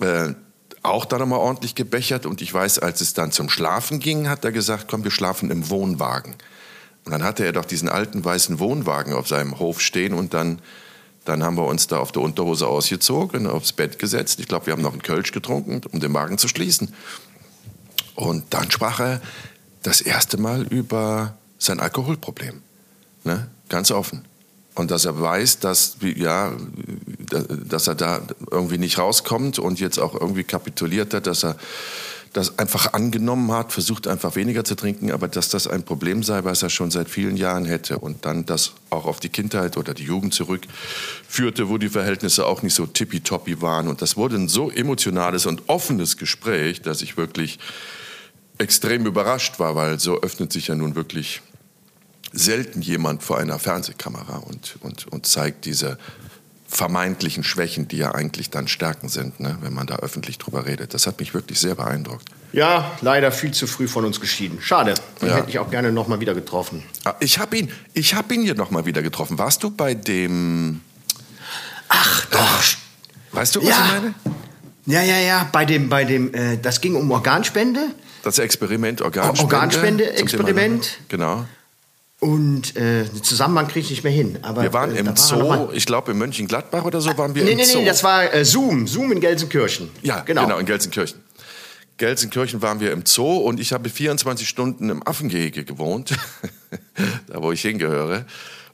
[0.00, 0.32] Äh,
[0.82, 4.44] auch dann nochmal ordentlich gebechert und ich weiß, als es dann zum Schlafen ging, hat
[4.44, 6.34] er gesagt, komm, wir schlafen im Wohnwagen.
[7.04, 10.60] Und dann hatte er doch diesen alten weißen Wohnwagen auf seinem Hof stehen und dann,
[11.24, 14.40] dann haben wir uns da auf der Unterhose ausgezogen, aufs Bett gesetzt.
[14.40, 16.94] Ich glaube, wir haben noch einen Kölsch getrunken, um den Magen zu schließen.
[18.14, 19.20] Und dann sprach er
[19.82, 22.62] das erste Mal über sein Alkoholproblem.
[23.24, 23.48] Ne?
[23.68, 24.24] Ganz offen.
[24.74, 26.52] Und dass er weiß, dass, ja,
[27.66, 31.56] dass er da irgendwie nicht rauskommt und jetzt auch irgendwie kapituliert hat, dass er
[32.32, 36.44] das einfach angenommen hat, versucht einfach weniger zu trinken, aber dass das ein Problem sei,
[36.44, 39.92] was er schon seit vielen Jahren hätte und dann das auch auf die Kindheit oder
[39.92, 43.88] die Jugend zurückführte, wo die Verhältnisse auch nicht so tippitoppi waren.
[43.88, 47.58] Und das wurde ein so emotionales und offenes Gespräch, dass ich wirklich
[48.56, 51.42] extrem überrascht war, weil so öffnet sich ja nun wirklich
[52.32, 55.98] selten jemand vor einer Fernsehkamera und, und, und zeigt diese
[56.66, 60.94] vermeintlichen Schwächen, die ja eigentlich dann Stärken sind, ne, wenn man da öffentlich drüber redet.
[60.94, 62.24] Das hat mich wirklich sehr beeindruckt.
[62.54, 64.58] Ja, leider viel zu früh von uns geschieden.
[64.62, 64.94] Schade.
[65.20, 65.36] Den Ja.
[65.36, 66.82] hätte ich auch gerne noch mal wieder getroffen.
[67.04, 69.38] Ah, Ich habe ihn, ich hab ihn hier noch mal wieder getroffen.
[69.38, 70.80] Warst du bei dem,
[71.88, 72.62] Ach, doch.
[73.32, 73.84] weißt du, was Ja.
[73.84, 74.14] ich meine?
[74.86, 75.48] Ja, ja, ja.
[75.52, 77.88] Bei dem, bei dem, äh, das ging um Organspende.
[78.22, 79.42] Das Experiment Organspende.
[79.54, 80.82] Organspende-Experiment.
[80.82, 81.44] Thema- Genau.
[82.22, 84.38] Und äh, den Zusammenhang kriege ich nicht mehr hin.
[84.42, 87.42] Aber, Wir waren äh, im war Zoo, ich glaube in Mönchengladbach oder so waren wir
[87.42, 87.78] Nee, im nee, Zoo.
[87.80, 88.86] nee, das war äh, Zoom.
[88.86, 89.90] Zoom in Gelsenkirchen.
[90.02, 90.56] Ja, genau.
[90.56, 91.18] in Gelsenkirchen.
[91.96, 96.14] Gelsenkirchen waren wir im Zoo und ich habe 24 Stunden im Affengehege gewohnt,
[97.26, 98.24] da wo ich hingehöre,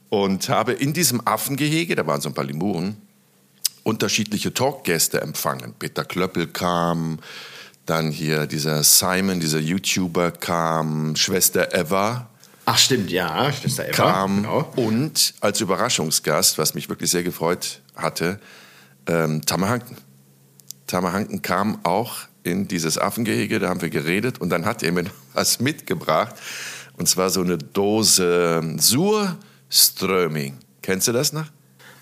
[0.09, 2.97] und habe in diesem Affengehege, da waren so ein paar Limuren,
[3.81, 5.73] unterschiedliche Talkgäste empfangen.
[5.79, 7.17] Peter Klöppel kam,
[7.87, 12.29] dann hier dieser Simon, dieser YouTuber kam, Schwester Eva
[12.71, 13.51] Ach, stimmt, ja.
[13.51, 13.93] Schwester Eva.
[13.95, 14.71] kam Genau.
[14.75, 18.39] und als Überraschungsgast, was mich wirklich sehr gefreut hatte,
[19.07, 19.97] ähm, Tamer Hanken.
[20.85, 24.91] Tamer Hanken kam auch in dieses Affengehege, da haben wir geredet und dann hat er
[24.91, 26.35] mir noch was mitgebracht
[26.97, 30.57] und zwar so eine Dose Surströmming.
[30.83, 31.45] Kennst du das noch?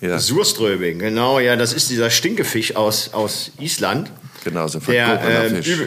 [0.02, 4.12] Ja, Surströming, genau, ja, das ist dieser Stinkefisch aus, aus Island.
[4.44, 5.80] genau, so ein Der, vergorener ähm, Fisch.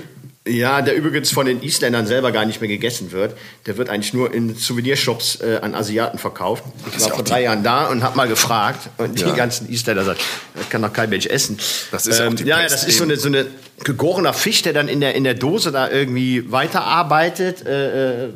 [0.48, 3.36] Ja, der übrigens von den Isländern selber gar nicht mehr gegessen wird.
[3.66, 6.64] Der wird eigentlich nur in Souvenirshops äh, an Asiaten verkauft.
[6.96, 9.30] Ich war vor drei Jahren da und habe mal gefragt und Ja.
[9.30, 10.18] die ganzen Isländer sagen,
[10.54, 11.58] das kann doch kein Mensch essen.
[11.90, 13.46] Das ist ja auch die ja, Pest das ist so eine, so eine
[13.84, 18.28] gegorener Fisch, der dann in der, in der Dose da irgendwie weiterarbeitet, äh, äh,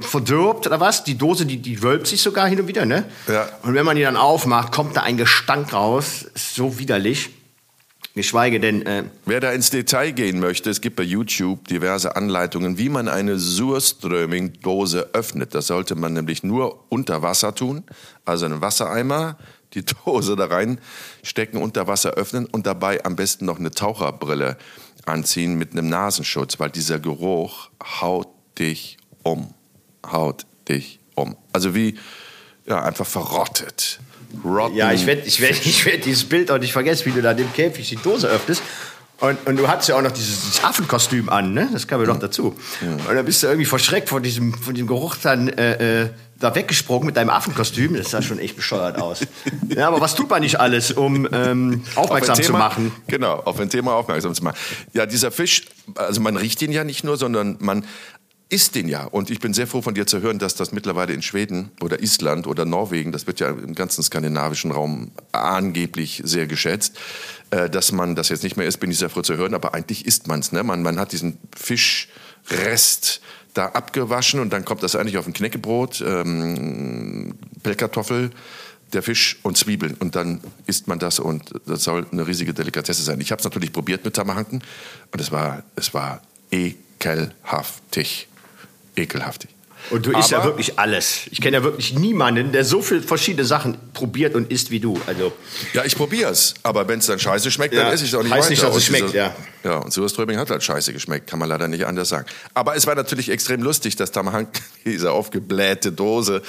[0.00, 1.02] verdirbt oder was.
[1.02, 3.04] Die Dose, die, die wölbt sich sogar hin und wieder, ne?
[3.26, 3.48] Ja.
[3.62, 6.24] Und wenn man die dann aufmacht, kommt da ein Gestank raus.
[6.34, 7.30] Ist so widerlich.
[8.14, 12.78] Geschweige denn, äh, Wer da ins Detail gehen möchte, es gibt bei YouTube diverse Anleitungen,
[12.78, 15.52] wie man eine Surströmming-Dose öffnet.
[15.54, 17.82] Das sollte man nämlich nur unter Wasser tun,
[18.24, 19.36] also einen Wassereimer,
[19.72, 24.58] die Dose da reinstecken, unter Wasser öffnen und dabei am besten noch eine Taucherbrille
[25.06, 28.28] anziehen mit einem Nasenschutz, weil dieser Geruch haut
[28.60, 29.54] dich um.
[30.06, 31.36] Haut dich um.
[31.52, 31.98] Also wie,
[32.64, 33.98] ja, einfach verrottet.
[34.44, 37.22] Rotten Ja, ich werde ich werd, ich werd dieses Bild auch nicht vergessen, wie du
[37.22, 38.62] da in dem Käfig die Dose öffnest.
[39.20, 41.68] Und, und du hattest ja auch noch dieses, dieses Affenkostüm an, ne?
[41.72, 42.56] Das kam ja noch dazu.
[42.80, 46.54] Und dann bist du irgendwie verschreckt von diesem, von diesem Geruch dann äh, äh, da
[46.54, 47.94] weggesprungen mit deinem Affenkostüm.
[47.94, 49.20] Das sah schon echt bescheuert aus.
[49.68, 52.92] ja, aber was tut man nicht alles, um ähm, auf aufmerksam zu Thema, machen?
[53.06, 54.56] Genau, auf ein Thema aufmerksam zu machen.
[54.92, 55.62] Ja, dieser Fisch,
[55.94, 57.86] also man riecht ihn ja nicht nur, sondern man
[58.48, 59.04] isst den ja.
[59.04, 62.00] Und ich bin sehr froh von dir zu hören, dass das mittlerweile in Schweden oder
[62.00, 66.98] Island oder Norwegen, das wird ja im ganzen skandinavischen Raum angeblich sehr geschätzt,
[67.50, 69.54] äh, dass man das jetzt nicht mehr isst, bin ich sehr froh zu hören.
[69.54, 70.62] Aber eigentlich isst man's, ne?
[70.62, 73.20] Man, man hat diesen Fischrest
[73.54, 78.30] da abgewaschen und dann kommt das eigentlich auf ein Knäckebrot, ähm, Pellkartoffel,
[78.92, 83.02] der Fisch und Zwiebeln und dann isst man das und das soll eine riesige Delikatesse
[83.02, 83.20] sein.
[83.20, 84.62] Ich habe es natürlich probiert mit Tamahanken
[85.12, 88.28] und es war, es war ekelhaftig.
[88.96, 89.50] Ekelhaftig.
[89.90, 91.26] Und du isst ja Aber- wirklich alles.
[91.30, 94.98] Ich kenne ja wirklich niemanden, der so viele verschiedene Sachen probiert und isst wie du.
[95.06, 95.30] Also
[95.74, 98.22] Ja, ich probier's, aber wenn es dann scheiße schmeckt, dann Ja, esse ich es auch
[98.22, 98.50] nicht heißt weiter.
[98.50, 99.36] nicht, dass es schmeckt, dieser- ja.
[99.62, 102.24] Ja, und Surströmming hat halt scheiße geschmeckt, kann man leider nicht anders sagen.
[102.54, 104.48] Aber es war natürlich extrem lustig, dass Tamahank
[104.86, 106.40] diese aufgeblähte Dose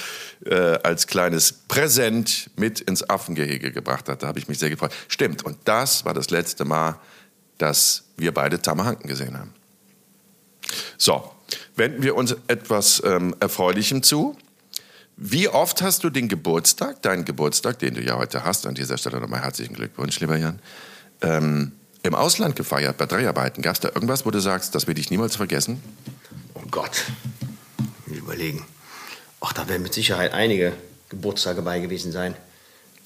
[0.46, 4.22] äh, als kleines Präsent mit ins Affengehege gebracht hat.
[4.22, 4.92] Da habe ich mich sehr gefreut.
[5.08, 6.98] Stimmt, und das war das letzte Mal,
[7.58, 9.52] dass wir beide Tamahanken gesehen haben.
[10.96, 11.30] So,
[11.76, 14.36] wenden wir uns etwas ähm, Erfreulichem zu.
[15.16, 18.98] Wie oft hast du den Geburtstag, deinen Geburtstag, den du ja heute hast, an dieser
[18.98, 20.58] Stelle nochmal herzlichen Glückwunsch, lieber Jan,
[21.22, 23.62] ähm, im Ausland gefeiert, bei Dreharbeiten?
[23.62, 25.82] Gab es da irgendwas, wo du sagst, das werde ich niemals vergessen?
[26.54, 27.04] Oh Gott.
[28.04, 28.66] Will überlegen.
[29.40, 30.74] Ach, da werden mit Sicherheit einige
[31.08, 32.34] Geburtstage bei gewesen sein.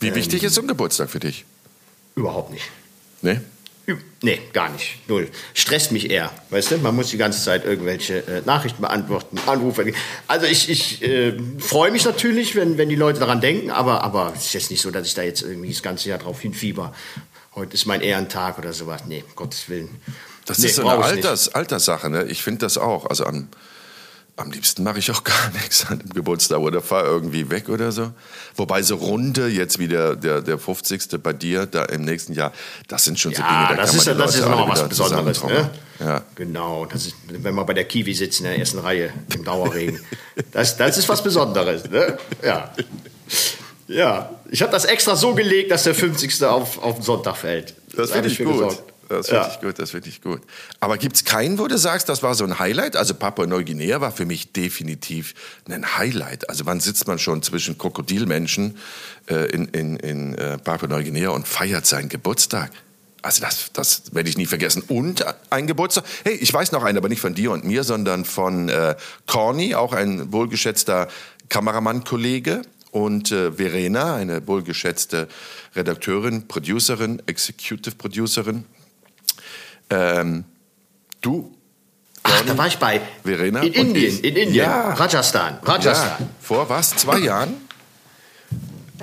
[0.00, 1.44] Wie wichtig ist so ein Geburtstag für dich?
[2.16, 2.64] Überhaupt nicht.
[3.22, 3.42] Ne?
[4.22, 4.98] Nee, gar nicht.
[5.08, 5.28] Null.
[5.54, 6.30] Stresst mich eher.
[6.50, 9.92] Weißt du, man muss die ganze Zeit irgendwelche äh, Nachrichten beantworten, Anrufe.
[10.26, 14.32] Also ich, ich äh, freue mich natürlich, wenn, wenn die Leute daran denken, aber, aber
[14.36, 16.94] es ist jetzt nicht so, dass ich da jetzt irgendwie das ganze Jahr drauf hinfieber.
[17.54, 19.02] Heute ist mein Ehrentag oder sowas.
[19.06, 19.88] Nee, um Gottes Willen.
[20.46, 21.02] Das Nee, ist so eine.
[21.02, 22.10] Alters, Alterssache.
[22.10, 22.24] Ne?
[22.24, 23.06] Ich finde das auch.
[23.06, 23.48] Also am,
[24.36, 27.92] am liebsten mache ich auch gar nichts an dem Geburtstag oder fahre irgendwie weg oder
[27.92, 28.10] so.
[28.56, 31.22] Wobei so Runde, jetzt wie der, der, der 50.
[31.22, 32.52] bei dir, da im nächsten Jahr,
[32.88, 34.50] das sind schon so Dinge, Ja, da das kann ist, man die das ist Leute
[34.50, 35.44] noch alle mal was wieder Besonderes.
[35.44, 35.70] Ne?
[36.00, 36.22] Ja.
[36.34, 40.00] Genau, das ist, wenn wir bei der Kiwi sitzen in der ersten Reihe im Dauerregen.
[40.52, 41.84] Das, das ist was Besonderes.
[41.90, 42.16] Ne?
[42.42, 42.72] Ja.
[43.88, 46.42] ja, ich habe das extra so gelegt, dass der 50.
[46.44, 47.74] auf, auf den Sonntag fällt.
[47.94, 48.52] Das Da hab finde ich gut.
[48.52, 48.82] gesorgt.
[49.10, 49.50] Das finde Ja.
[49.52, 50.40] ich gut, das finde ich gut.
[50.78, 52.94] Aber gibt es keinen, wo du sagst, das war so ein Highlight?
[52.94, 55.34] Also Papua-Neuguinea war für mich definitiv
[55.68, 56.48] ein Highlight.
[56.48, 58.78] Also wann sitzt man schon zwischen Krokodilmenschen
[59.28, 62.70] äh, in, in, in äh, Papua-Neuguinea und feiert seinen Geburtstag?
[63.22, 64.82] Also das, das werde ich nie vergessen.
[64.86, 68.24] Und ein Geburtstag, hey, ich weiß noch einen, aber nicht von dir und mir, sondern
[68.24, 68.94] von äh,
[69.26, 71.08] Corny, auch ein wohlgeschätzter
[71.48, 72.62] Kameramann-Kollege.
[72.92, 75.28] Und äh, Verena, eine wohlgeschätzte
[75.76, 78.64] Redakteurin, Producerin, Executive Producerin.
[79.90, 80.44] Ähm,
[81.20, 81.52] du,
[82.22, 83.00] Ach, da war ich bei.
[83.24, 84.24] Verena In Indien, ich.
[84.24, 84.54] in Indien.
[84.54, 84.92] Ja.
[84.94, 85.58] Rajasthan.
[85.64, 86.28] ja, Rajasthan.
[86.40, 86.90] vor was?
[86.96, 87.54] Zwei Jahren?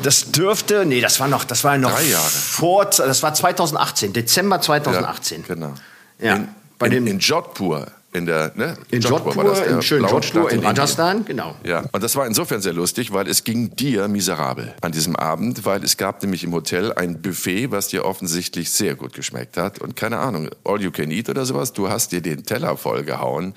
[0.01, 2.23] Das dürfte, nee, das war noch, das war noch Drei Jahre.
[2.29, 5.41] vor, das war 2018, Dezember 2018.
[5.47, 5.73] Ja, genau.
[6.19, 6.47] Ja, in,
[6.77, 8.77] bei in, dem- in Jodhpur, in der, ne?
[8.89, 10.59] In war Jodhpur, das, der im schönen Jodhpur in.
[10.65, 11.55] Rajasthan, genau.
[11.63, 15.65] Ja, und das war insofern sehr lustig, weil es ging dir miserabel an diesem Abend,
[15.65, 19.79] weil es gab nämlich im Hotel ein Buffet, was dir offensichtlich sehr gut geschmeckt hat.
[19.79, 23.53] Und keine Ahnung, all you can eat oder sowas, du hast dir den Teller vollgehauen.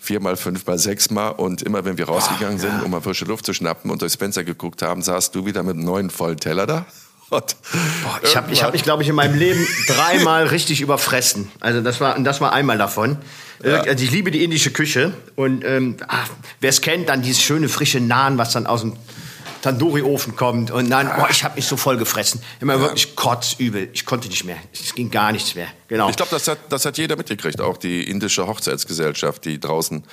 [0.00, 3.90] Viermal, fünfmal, sechsmal und immer wenn wir rausgegangen sind, um mal frische Luft zu schnappen
[3.90, 6.86] und durchs Fenster geguckt haben, saßt du wieder mit einem neuen vollen Teller da.
[7.30, 7.56] Und
[8.02, 11.50] Boah, ich habe ich hab mich, glaube ich, in meinem Leben dreimal richtig überfressen.
[11.60, 13.18] Also das war, das war einmal davon.
[13.62, 15.12] Also ich liebe die indische Küche.
[15.36, 15.96] Und ähm,
[16.60, 18.96] wer es kennt, dann dieses schöne, frische Naan, was dann aus dem
[19.62, 20.70] Tandoori-Ofen kommt.
[20.70, 22.42] Und dann, boah, ich habe mich so voll gefressen.
[22.60, 23.88] Immer wirklich kotzübel.
[23.92, 24.56] Ich konnte nicht mehr.
[24.72, 25.68] Es ging gar nichts mehr.
[25.88, 26.10] Genau.
[26.10, 30.04] Ich glaube, das hat, das hat jeder mitgekriegt, auch die indische Hochzeitsgesellschaft, die draußen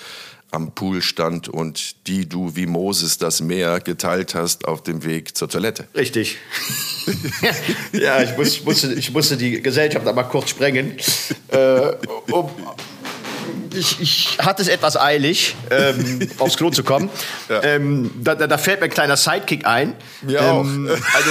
[0.51, 5.36] am Pool stand und die du wie Moses das Meer geteilt hast auf dem Weg
[5.36, 5.88] zur Toilette.
[5.95, 6.38] Richtig.
[7.91, 10.97] ja, ich, muss, ich, musste, ich musste die Gesellschaft aber kurz sprengen.
[11.49, 11.91] Äh,
[12.31, 12.49] um,
[13.73, 17.10] ich, ich hatte es etwas eilig, ähm, aufs Klo zu kommen.
[17.49, 17.63] Ja.
[17.63, 19.93] Ähm, da, da, da fällt mir ein kleiner Sidekick ein.
[20.21, 20.97] Mir ähm, auch.
[21.15, 21.29] Also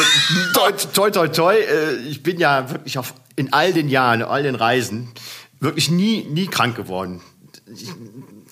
[0.55, 1.55] toi, toi, toi, toi.
[1.55, 5.13] Äh, ich bin ja wirklich auf, in all den Jahren, in all den Reisen,
[5.61, 7.21] wirklich nie, nie krank geworden.
[7.73, 7.89] Ich,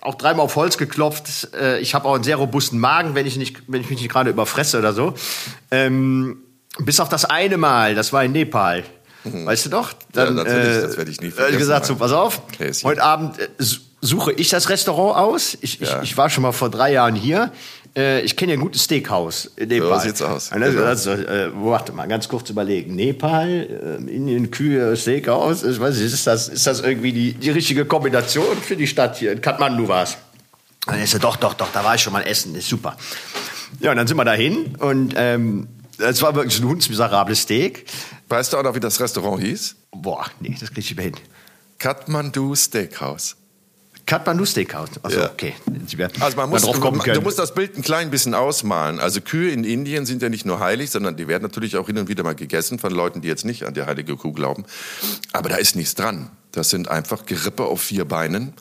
[0.03, 1.55] auch dreimal auf Holz geklopft.
[1.55, 4.11] Äh, ich habe auch einen sehr robusten Magen, wenn ich, nicht, wenn ich mich nicht
[4.11, 5.15] gerade überfresse oder so.
[5.71, 6.39] Ähm,
[6.79, 8.85] bis auf das eine Mal, das war in Nepal.
[9.25, 9.93] Weißt du doch?
[10.13, 10.39] Dann, Mhm.
[10.39, 12.89] Ja, natürlich, äh, das werde ich nie äh, vergessen, gesagt, so, pass auf, Häschen.
[12.89, 15.57] heute Abend äh, su- suche ich das Restaurant aus.
[15.61, 15.99] Ich, Ja.
[16.03, 17.53] ich, ich war schon mal vor drei Jahren hier.
[17.95, 20.01] äh, ich kenne ja ein gutes Steakhouse in Nepal.
[20.01, 20.51] So sieht's aus.
[20.51, 22.97] Also, also, äh, warte mal, ganz kurz überlegen.
[22.97, 25.63] Nepal, äh, Indien, Kühe, Steakhouse.
[25.63, 29.19] Ich weiß nicht, ist das, ist das irgendwie die, die richtige Kombination für die Stadt
[29.19, 29.31] hier?
[29.33, 30.17] In Kathmandu war es.
[30.87, 32.97] Dann ist er, doch, doch, doch, da war ich schon mal essen, ist super.
[33.81, 35.69] Ja, und dann sind wir dahin und ähm,
[36.03, 37.87] es war wirklich ein hundsmiserables Steak.
[38.29, 39.77] Weißt du auch noch, wie das Restaurant hieß?
[39.93, 41.17] Boah, nee, das krieg ich nicht mehr hin.
[41.79, 43.37] Kathmandu Steakhouse.
[44.07, 44.91] Kathmandu Steakhouse.
[45.03, 45.31] Also ja.
[45.31, 45.55] okay.
[46.21, 48.99] Also man muss, du musst das Bild ein klein bisschen ausmalen.
[49.01, 51.99] Also Kühe in Indien sind ja nicht nur heilig, sondern die werden natürlich auch hin
[51.99, 54.65] und wieder mal gegessen von Leuten, die jetzt nicht an die heilige Kuh glauben.
[55.33, 56.31] Aber da ist nichts dran.
[56.53, 58.53] Das sind einfach Gerippe auf vier Beinen,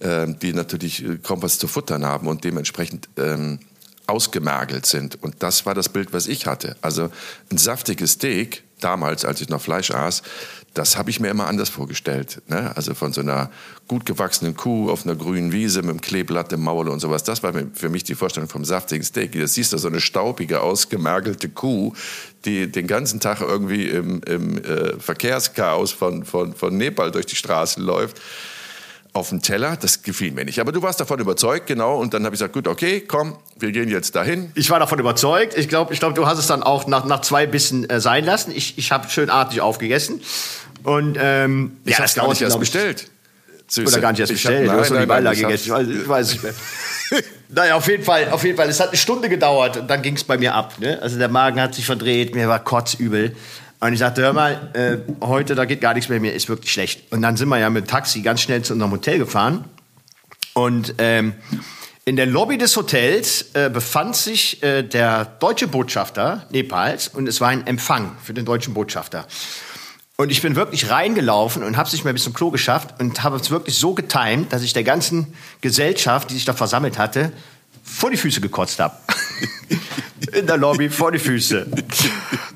[0.00, 3.58] äh, die natürlich äh, kaum was zu futtern haben und dementsprechend ähm,
[4.06, 5.22] ausgemergelt sind.
[5.22, 6.76] Und das war das Bild, was ich hatte.
[6.80, 7.10] Also
[7.50, 10.22] ein saftiges Steak, damals, als ich noch Fleisch aß,
[10.74, 12.42] das habe ich mir immer anders vorgestellt.
[12.48, 12.76] Ne?
[12.76, 13.50] Also von so einer
[13.88, 17.24] gut gewachsenen Kuh auf einer grünen Wiese mit einem Kleeblatt im Maul und sowas.
[17.24, 19.32] Das war für mich die Vorstellung vom saftigen Steak.
[19.32, 21.94] Das siehst du, so eine staubige, ausgemergelte Kuh,
[22.44, 27.36] die den ganzen Tag irgendwie im, im äh, Verkehrschaos von, von, von Nepal durch die
[27.36, 28.20] Straßen läuft
[29.16, 30.60] auf dem Teller, das gefiel mir nicht.
[30.60, 31.98] Aber du warst davon überzeugt, genau.
[31.98, 34.52] Und dann habe ich gesagt, gut, okay, komm, wir gehen jetzt dahin.
[34.54, 35.56] Ich war davon überzeugt.
[35.56, 38.24] Ich glaube, ich glaub, du hast es dann auch nach, nach zwei Bissen äh, sein
[38.24, 38.52] lassen.
[38.54, 40.20] Ich, ich habe schön artig aufgegessen.
[40.82, 43.10] Und ähm, ich ja, das gar nicht erst bestellt.
[43.68, 43.92] Süße.
[43.92, 44.68] Oder gar nicht erst bestellt.
[44.68, 46.00] Hab, du hast schon die Beilage gegessen.
[46.02, 46.54] Ich weiß nicht mehr.
[47.48, 48.68] naja, auf jeden Fall, auf jeden Fall.
[48.68, 50.74] Es hat eine Stunde gedauert und dann ging es bei mir ab.
[50.78, 51.00] Ne?
[51.02, 53.34] Also der Magen hat sich verdreht, mir war kotzübel.
[53.80, 56.72] Und ich sagte, hör mal, äh, heute, da geht gar nichts mehr, mir ist wirklich
[56.72, 57.12] schlecht.
[57.12, 59.64] Und dann sind wir ja mit Taxi ganz schnell zu unserem Hotel gefahren.
[60.54, 61.34] Und ähm,
[62.06, 67.40] in der Lobby des Hotels äh, befand sich äh, der deutsche Botschafter Nepals und es
[67.40, 69.26] war ein Empfang für den deutschen Botschafter.
[70.16, 73.22] Und ich bin wirklich reingelaufen und habe es nicht mehr bis zum Klo geschafft und
[73.22, 77.32] habe es wirklich so getimt, dass ich der ganzen Gesellschaft, die sich da versammelt hatte,
[77.86, 78.96] vor die Füße gekotzt habe.
[80.32, 81.66] In der Lobby vor die Füße.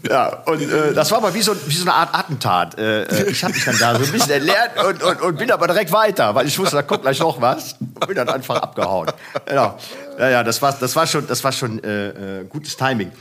[0.08, 2.78] Ja, und äh, das war aber wie so, wie so eine Art Attentat.
[2.78, 5.50] Äh, äh ich habe mich dann da so ein bisschen erlernt und, und, und bin
[5.50, 7.76] aber direkt weiter, weil ich wusste, da kommt gleich noch was.
[7.78, 9.08] Und bin dann einfach abgehauen.
[9.46, 9.78] Genau.
[10.18, 13.12] Ja, ja, das war, das war schon, das war schon äh, äh, gutes Timing.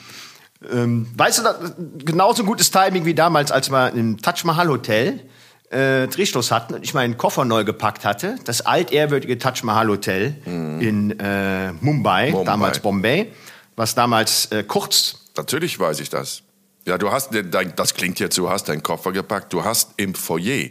[0.72, 5.22] Ähm, weißt du, genauso gutes Timing wie damals, als wir im Taj Mahal Hotel
[5.70, 8.36] äh, Drehstoß hatten und ich meinen Koffer neu gepackt hatte.
[8.46, 10.82] Das altehrwürdige Taj Mahal Hotel mhm.
[10.82, 13.32] in äh, Mumbai, Mumbai, damals Bombay,
[13.76, 15.26] was damals äh, kurz.
[15.38, 16.44] Natürlich weiß ich das.
[16.86, 17.30] Ja, du hast,
[17.76, 19.54] das klingt jetzt, du hast deinen Koffer gepackt.
[19.54, 20.70] Du hast im Foyer,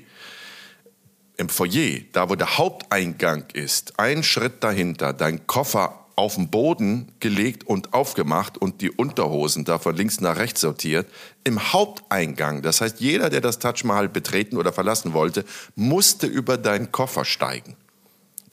[1.37, 7.13] im Foyer, da wo der Haupteingang ist, einen Schritt dahinter, deinen Koffer auf den Boden
[7.21, 11.07] gelegt und aufgemacht und die Unterhosen da von links nach rechts sortiert.
[11.45, 15.45] Im Haupteingang, das heißt, jeder, der das Taj Mahal betreten oder verlassen wollte,
[15.77, 17.77] musste über deinen Koffer steigen.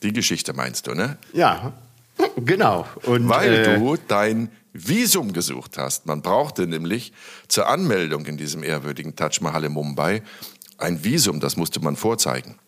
[0.03, 1.17] Die Geschichte meinst du, ne?
[1.33, 1.73] Ja,
[2.37, 2.85] genau.
[3.03, 6.05] Und, Weil äh, du dein Visum gesucht hast.
[6.05, 7.13] Man brauchte nämlich
[7.47, 10.21] zur Anmeldung in diesem ehrwürdigen Taj Mahal in Mumbai
[10.77, 12.59] ein Visum, das musste man vorzeigen.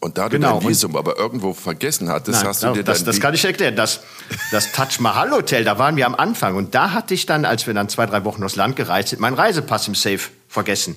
[0.00, 0.54] Und da genau.
[0.54, 3.44] du dein Visum aber irgendwo vergessen hattest, Nein, hast du dir das, das kann ich
[3.44, 3.76] erklären.
[3.76, 4.00] Das,
[4.50, 7.66] das Taj Mahal Hotel, da waren wir am Anfang und da hatte ich dann, als
[7.66, 10.96] wir dann zwei, drei Wochen aufs Land gereist sind, meinen Reisepass im Safe vergessen.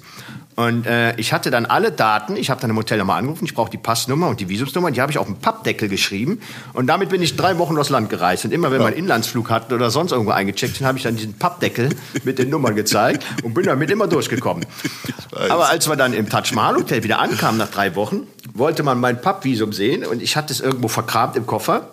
[0.59, 3.53] Und äh, ich hatte dann alle Daten, ich habe dann im Hotel nochmal angerufen, ich
[3.53, 6.41] brauche die Passnummer und die Visumsnummer, die habe ich auf einen Pappdeckel geschrieben.
[6.73, 8.43] Und damit bin ich drei Wochen aufs Land gereist.
[8.43, 8.87] Und immer wenn ja.
[8.87, 11.95] wir einen Inlandsflug hatten oder sonst irgendwo eingecheckt sind, habe ich dann diesen Pappdeckel
[12.25, 14.65] mit den Nummern gezeigt und bin damit immer durchgekommen.
[15.31, 18.99] Aber als wir dann im Taj Mahal Hotel wieder ankamen nach drei Wochen, wollte man
[18.99, 21.87] mein Pappvisum sehen und ich hatte es irgendwo verkramt im Koffer.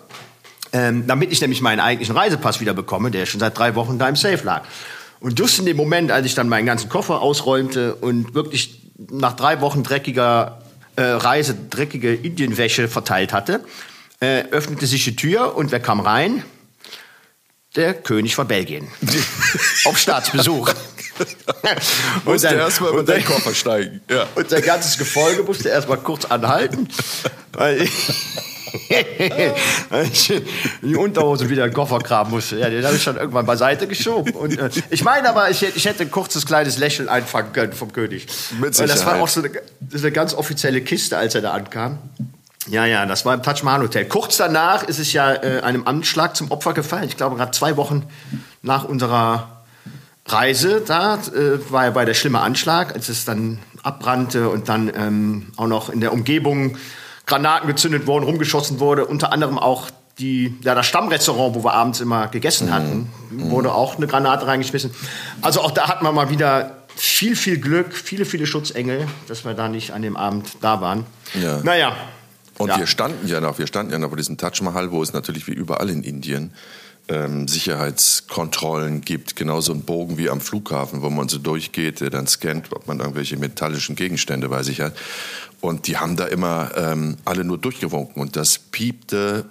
[0.73, 4.09] Ähm, damit ich nämlich meinen eigentlichen Reisepass wieder bekomme, der schon seit drei Wochen da
[4.09, 4.63] im Safe lag.
[5.19, 9.33] Und just in dem Moment, als ich dann meinen ganzen Koffer ausräumte und wirklich nach
[9.33, 10.61] drei Wochen dreckiger
[10.95, 13.63] äh, Reise dreckige Indienwäsche verteilt hatte,
[14.19, 16.43] äh, öffnete sich die Tür und wer kam rein?
[17.75, 18.87] Der König von Belgien.
[19.85, 20.73] Auf Staatsbesuch.
[22.25, 24.01] musste erstmal mit den Koffer steigen.
[24.09, 24.27] Ja.
[24.35, 26.87] Und sein ganzes Gefolge musste erstmal kurz anhalten.
[27.53, 27.91] Weil ich
[30.81, 32.57] die Unterhose wieder in den Koffer graben musste.
[32.57, 34.33] Ja, den habe ich schon irgendwann beiseite geschoben.
[34.33, 37.93] Und, äh, ich meine aber, ich, ich, hätte ein kurzes kleines Lächeln einfangen können vom
[37.93, 38.27] König.
[38.59, 38.97] Mit Sicherheit.
[38.97, 39.51] das war auch so eine,
[39.93, 41.99] eine ganz offizielle Kiste, als er da ankam.
[42.69, 44.05] Ja, ja, das war im Taj Mahal Hotel.
[44.05, 47.05] Kurz danach ist es ja äh, einem Anschlag zum Opfer gefallen.
[47.05, 48.03] Ich glaube, gerade zwei Wochen
[48.61, 49.63] nach unserer
[50.25, 54.91] Reise da äh, war ja bei der schlimme Anschlag, als es dann abbrannte und dann
[54.93, 56.77] ähm, auch noch in der Umgebung
[57.27, 59.05] Granaten gezündet wurden, rumgeschossen wurde.
[59.05, 63.51] Unter anderem auch die, ja, das Stammrestaurant, wo wir abends immer gegessen hatten, mhm.
[63.51, 64.91] wurde auch eine Granate reingeschmissen.
[65.41, 69.53] Also auch da hat man mal wieder viel, viel Glück, viele, viele Schutzengel, dass wir
[69.53, 71.05] da nicht an dem Abend da waren.
[71.39, 71.59] Ja.
[71.61, 71.95] Naja.
[72.57, 72.79] Und ja.
[72.79, 75.45] wir standen ja noch, wir standen ja noch vor diesem Taj Mahal, wo es natürlich
[75.45, 76.51] wie überall in Indien
[77.09, 82.27] ähm, Sicherheitskontrollen gibt, genauso ein Bogen wie am Flughafen, wo man so durchgeht, der dann
[82.27, 84.93] scannt, ob man irgendwelche metallischen Gegenstände bei sich hat.
[85.59, 89.45] Und die haben da immer ähm, alle nur durchgewunken und das piepte,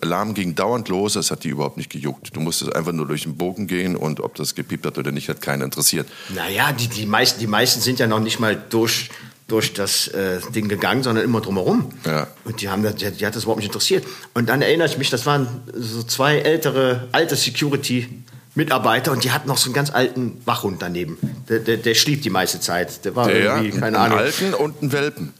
[0.00, 2.36] Alarm ging dauernd los, das hat die überhaupt nicht gejuckt.
[2.36, 5.28] Du musstest einfach nur durch den Bogen gehen und ob das gepiept hat oder nicht,
[5.28, 6.06] hat keinen interessiert.
[6.34, 9.10] Naja, die, die, meisten, die meisten sind ja noch nicht mal durch
[9.50, 11.90] durch das äh, Ding gegangen, sondern immer drumherum.
[12.06, 12.28] Ja.
[12.44, 14.06] Und die haben das, die, die, hat das überhaupt nicht interessiert.
[14.34, 19.48] Und dann erinnere ich mich, das waren so zwei ältere, alte Security-Mitarbeiter und die hatten
[19.48, 21.18] noch so einen ganz alten Wachhund daneben.
[21.48, 23.04] Der, der, der schlief die meiste Zeit.
[23.04, 24.18] Der war der, irgendwie, keine Ahnung.
[24.18, 25.34] Einen alten und einen Welpen.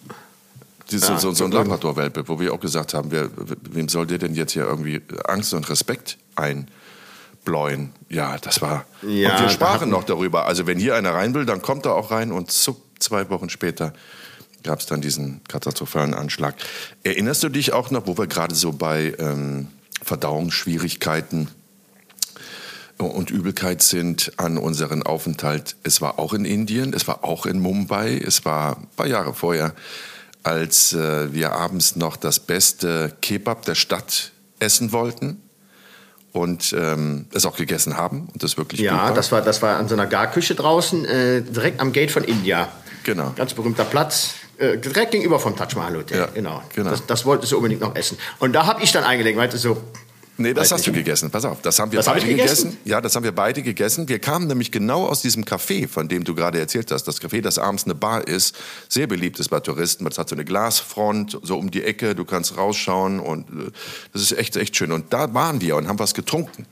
[0.90, 3.30] Ja, so, so, ein Labrador-Welpe, wo wir auch gesagt haben, wer,
[3.70, 7.92] wem soll der denn jetzt hier irgendwie Angst und Respekt einbläuen?
[8.08, 8.86] Ja, das war.
[9.02, 10.46] Ja, und wir sprachen noch darüber.
[10.46, 13.51] Also, wenn hier einer rein will, dann kommt er auch rein und zuckt zwei Wochen
[13.51, 13.92] später
[14.62, 16.55] gab es dann diesen katastrophalen Anschlag.
[17.03, 19.68] Erinnerst du dich auch noch, wo wir gerade so bei ähm,
[20.03, 21.48] Verdauungsschwierigkeiten
[22.98, 25.76] und Übelkeit sind, an unseren Aufenthalt?
[25.82, 29.34] Es war auch in Indien, es war auch in Mumbai, es war ein paar Jahre
[29.34, 29.74] vorher,
[30.42, 35.42] als äh, wir abends noch das beste Kebab der Stadt essen wollten
[36.32, 39.14] und ähm, es auch gegessen haben und das wirklich ja, war.
[39.14, 42.68] das war das war an so einer Garküche draußen äh, direkt am Gate von India.
[43.11, 43.32] Genau.
[43.34, 44.34] Ganz berühmter Platz.
[44.56, 46.18] Äh, direkt gegenüber vom Taj Mahal Hotel.
[46.18, 46.62] Ja, genau.
[46.74, 46.90] genau.
[46.90, 48.16] Das, das wolltest du unbedingt noch essen.
[48.38, 49.82] Und da habe ich dann eingelegt, weil so,
[50.40, 51.30] Nee, das hast du gegessen.
[51.30, 52.70] Pass auf, das haben wir das beide hab gegessen?
[52.70, 52.78] gegessen.
[52.86, 54.08] Ja, das haben wir beide gegessen.
[54.08, 57.04] Wir kamen nämlich genau aus diesem Café, von dem du gerade erzählt hast.
[57.04, 58.56] Das Café, das abends eine Bar ist,
[58.88, 60.06] sehr beliebt ist bei Touristen.
[60.06, 63.70] Das hat so eine Glasfront, so um die Ecke, du kannst rausschauen und äh,
[64.14, 64.92] das ist echt, echt schön.
[64.92, 66.64] Und da waren wir und haben was getrunken.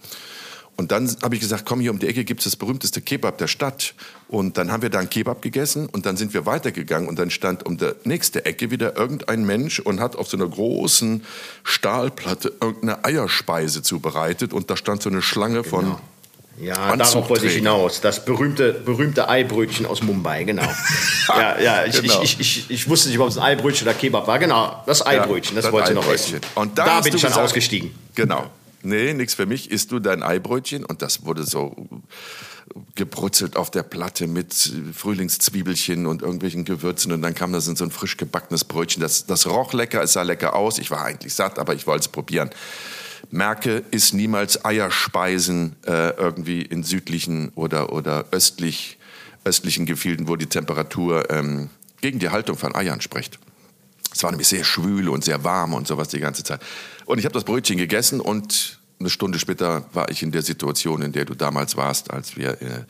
[0.78, 3.36] Und dann habe ich gesagt, komm, hier um die Ecke gibt es das berühmteste Kebab
[3.38, 3.94] der Stadt.
[4.28, 7.30] Und dann haben wir da einen Kebab gegessen und dann sind wir weitergegangen und dann
[7.30, 11.24] stand um der nächste Ecke wieder irgendein Mensch und hat auf so einer großen
[11.64, 16.00] Stahlplatte irgendeine Eierspeise zubereitet und da stand so eine Schlange von genau.
[16.60, 18.00] Ja, darauf wollte ich hinaus.
[18.00, 20.62] Das berühmte, berühmte Eibrötchen aus Mumbai, genau.
[21.28, 22.22] ja, ja, ich, genau.
[22.22, 24.40] Ich, ich, ich, ich, wusste nicht, ob es ein Eibrötchen oder Kebab war.
[24.40, 26.40] Genau, das Eibrötchen, ja, das, das wollte ich noch essen.
[26.56, 27.92] Und da, da bin ich dann gesagt, ausgestiegen.
[28.14, 28.50] Genau
[28.82, 30.84] nee, nichts für mich, isst du dein Eibrötchen?
[30.84, 31.74] Und das wurde so
[32.94, 37.84] gebrutzelt auf der Platte mit Frühlingszwiebelchen und irgendwelchen Gewürzen und dann kam das in so
[37.84, 39.00] ein frisch gebackenes Brötchen.
[39.00, 40.78] Das, das roch lecker, es sah lecker aus.
[40.78, 42.50] Ich war eigentlich satt, aber ich wollte es probieren.
[43.30, 48.98] Merke, ist niemals Eierspeisen äh, irgendwie in südlichen oder, oder östlich,
[49.44, 51.70] östlichen Gefilden, wo die Temperatur ähm,
[52.00, 53.38] gegen die Haltung von Eiern spricht.
[54.14, 56.60] Es war nämlich sehr schwül und sehr warm und sowas die ganze Zeit.
[57.08, 61.00] Und ich habe das Brötchen gegessen und eine Stunde später war ich in der Situation,
[61.00, 62.84] in der du damals warst, als wir äh,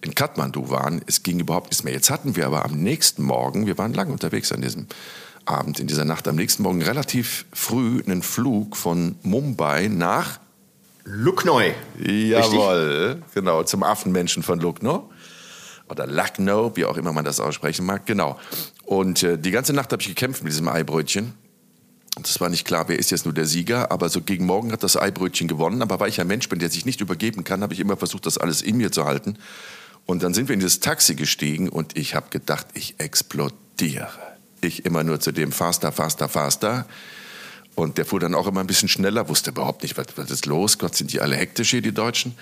[0.00, 1.02] in Kathmandu waren.
[1.06, 1.92] Es ging überhaupt nichts mehr.
[1.92, 4.86] Jetzt hatten wir aber am nächsten Morgen, wir waren lange unterwegs an diesem
[5.44, 10.40] Abend, in dieser Nacht, am nächsten Morgen relativ früh einen Flug von Mumbai nach
[11.04, 11.60] Lucknow.
[11.98, 13.34] Jawohl, Richtig?
[13.34, 15.04] genau, zum Affenmenschen von Lucknow
[15.90, 18.40] oder Lucknow, wie auch immer man das aussprechen mag, genau.
[18.86, 21.34] Und äh, die ganze Nacht habe ich gekämpft mit diesem Eibrötchen.
[22.22, 24.82] Es war nicht klar, wer ist jetzt nur der Sieger, aber so gegen Morgen hat
[24.82, 25.80] das Eibrötchen gewonnen.
[25.80, 28.26] Aber weil ich ein Mensch bin, der sich nicht übergeben kann, habe ich immer versucht,
[28.26, 29.38] das alles in mir zu halten.
[30.06, 34.08] Und dann sind wir in dieses Taxi gestiegen und ich habe gedacht, ich explodiere.
[34.60, 36.86] Ich immer nur zu dem faster, faster, faster.
[37.74, 40.46] Und der fuhr dann auch immer ein bisschen schneller, wusste überhaupt nicht, was, was ist
[40.46, 40.78] los.
[40.78, 42.34] Gott, sind die alle hektisch hier, die Deutschen.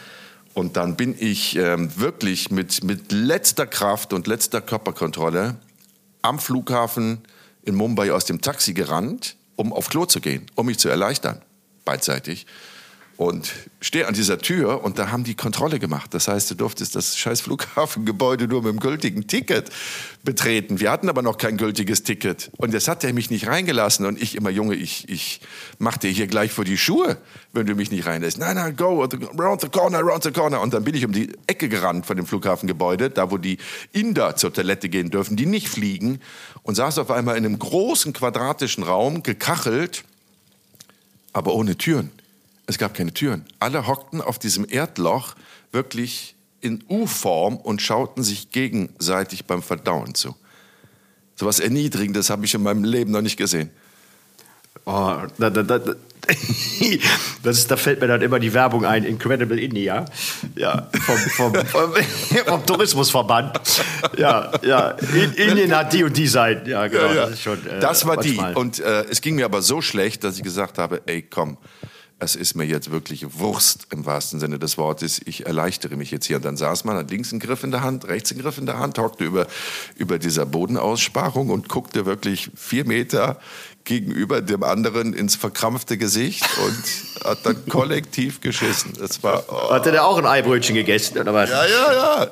[0.54, 5.56] Und dann bin ich ähm, wirklich mit, mit letzter Kraft und letzter Körperkontrolle
[6.22, 7.18] am Flughafen
[7.62, 11.42] in Mumbai aus dem Taxi gerannt, um auf Klo zu gehen, um mich zu erleichtern,
[11.84, 12.46] beidseitig
[13.18, 16.14] und stehe an dieser Tür und da haben die Kontrolle gemacht.
[16.14, 19.70] Das heißt, du durftest das scheiß Flughafengebäude nur mit dem gültigen Ticket
[20.22, 20.78] betreten.
[20.78, 22.48] Wir hatten aber noch kein gültiges Ticket.
[22.58, 25.40] Und jetzt hat er mich nicht reingelassen und ich immer, Junge, ich, ich
[25.80, 27.16] mach dir hier gleich vor die Schuhe,
[27.52, 28.38] wenn du mich nicht reinlässt.
[28.38, 30.60] Nein, nein, go, around the corner, around the corner.
[30.60, 33.58] Und dann bin ich um die Ecke gerannt von dem Flughafengebäude, da wo die
[33.90, 36.20] Inder zur Toilette gehen dürfen, die nicht fliegen
[36.62, 40.04] und saß auf einmal in einem großen quadratischen Raum, gekachelt,
[41.32, 42.12] aber ohne Türen.
[42.68, 43.46] Es gab keine Türen.
[43.60, 45.34] Alle hockten auf diesem Erdloch
[45.72, 50.36] wirklich in U-Form und schauten sich gegenseitig beim Verdauen zu.
[51.34, 53.70] So was Erniedrigendes habe ich in meinem Leben noch nicht gesehen.
[54.84, 55.78] Oh, da, da, da,
[57.42, 60.04] das ist, da fällt mir dann immer die Werbung ein, Incredible India,
[60.54, 61.94] ja, vom, vom, vom,
[62.46, 63.60] vom Tourismusverband.
[64.18, 67.06] Ja, ja, in, Indien hat die und die Seiten, ja, genau.
[67.06, 67.26] Ja, ja.
[67.28, 68.52] Das, schon, äh, das war manchmal.
[68.52, 68.60] die.
[68.60, 71.56] Und äh, es ging mir aber so schlecht, dass ich gesagt habe, ey, komm,
[72.20, 75.20] es ist mir jetzt wirklich Wurst im wahrsten Sinne des Wortes.
[75.24, 76.36] Ich erleichtere mich jetzt hier.
[76.36, 78.66] Und dann saß man, hat links einen Griff in der Hand, rechts einen Griff in
[78.66, 79.46] der Hand, hockte über,
[79.94, 83.38] über dieser Bodenaussparung und guckte wirklich vier Meter
[83.84, 88.94] gegenüber dem anderen ins verkrampfte Gesicht und hat dann kollektiv geschissen.
[88.98, 89.70] Das war, oh.
[89.70, 91.48] Hatte der auch ein Eibrötchen gegessen oder was?
[91.50, 92.30] Ja, ja, ja.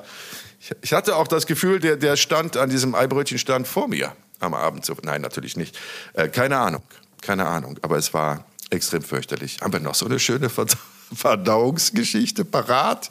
[0.82, 4.52] Ich, hatte auch das Gefühl, der, der stand an diesem Eibrötchen stand vor mir am
[4.52, 4.90] Abend.
[5.04, 5.78] Nein, natürlich nicht.
[6.14, 6.82] Äh, keine Ahnung,
[7.20, 7.78] keine Ahnung.
[7.82, 9.58] Aber es war extrem fürchterlich.
[9.60, 10.50] Haben wir noch so eine schöne
[11.14, 13.10] Verdauungsgeschichte parat?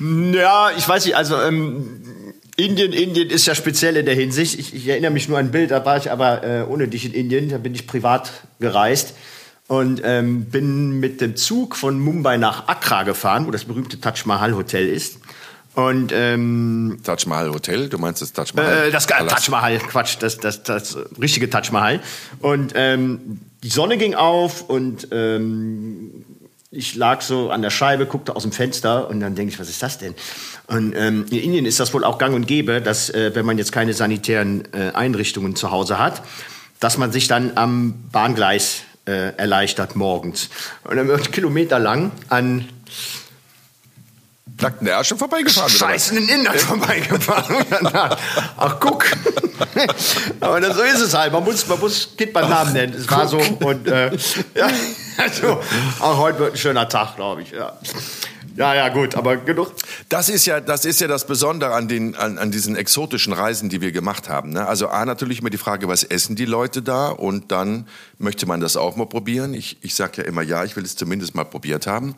[0.00, 2.00] Ja, ich weiß nicht, also ähm,
[2.56, 4.58] Indien, Indien ist ja speziell in der Hinsicht.
[4.58, 7.04] Ich, ich, erinnere mich nur an ein Bild, da war ich aber äh, ohne dich
[7.04, 8.30] in Indien, da bin ich privat
[8.60, 9.14] gereist
[9.68, 14.24] und ähm, bin mit dem Zug von Mumbai nach Accra gefahren, wo das berühmte Taj
[14.24, 15.18] Mahal Hotel ist.
[15.74, 18.88] Und ähm, Taj Mahal Hotel, du meinst das Taj Mahal?
[18.88, 22.00] Äh, das äh, Taj Mahal, Quatsch, das, das, das richtige Taj Mahal.
[22.40, 26.24] Und ähm, die Sonne ging auf und ähm,
[26.70, 29.68] ich lag so an der Scheibe, guckte aus dem Fenster und dann denke ich, was
[29.68, 30.14] ist das denn?
[30.66, 33.58] Und ähm, in Indien ist das wohl auch gang und gäbe, dass äh, wenn man
[33.58, 36.22] jetzt keine sanitären äh, Einrichtungen zu Hause hat,
[36.80, 40.48] dass man sich dann am Bahngleis äh, erleichtert morgens.
[40.84, 42.68] Und dann wird kilometerlang an
[44.60, 45.70] nackten Ärsche vorbeigefahren.
[45.70, 47.56] Scheißenden Inder vorbeigefahren.
[48.56, 49.04] Ach, guck.
[50.40, 51.32] Aber das, so ist es halt.
[51.32, 52.94] Man muss, man muss Kind beim Namen nennen.
[52.94, 53.38] Es war so.
[53.38, 54.10] Und, äh,
[54.54, 54.68] ja,
[55.16, 55.60] also,
[56.00, 57.50] auch heute wird ein schöner Tag, glaube ich.
[57.50, 57.78] Ja.
[58.56, 59.72] Ja, ja, gut, aber genug.
[60.08, 63.68] Das ist ja, das ist ja das Besondere an den, an, an diesen exotischen Reisen,
[63.68, 64.50] die wir gemacht haben.
[64.50, 64.66] Ne?
[64.66, 67.08] Also A, natürlich immer die Frage, was essen die Leute da?
[67.08, 67.86] Und dann
[68.18, 69.54] möchte man das auch mal probieren.
[69.54, 72.14] Ich, ich sage ja immer, ja, ich will es zumindest mal probiert haben.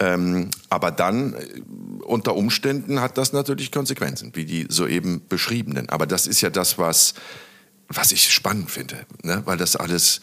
[0.00, 1.60] Ähm, aber dann, äh,
[2.04, 5.88] unter Umständen hat das natürlich Konsequenzen, wie die soeben beschriebenen.
[5.90, 7.14] Aber das ist ja das, was,
[7.88, 9.42] was ich spannend finde, ne?
[9.44, 10.20] weil das alles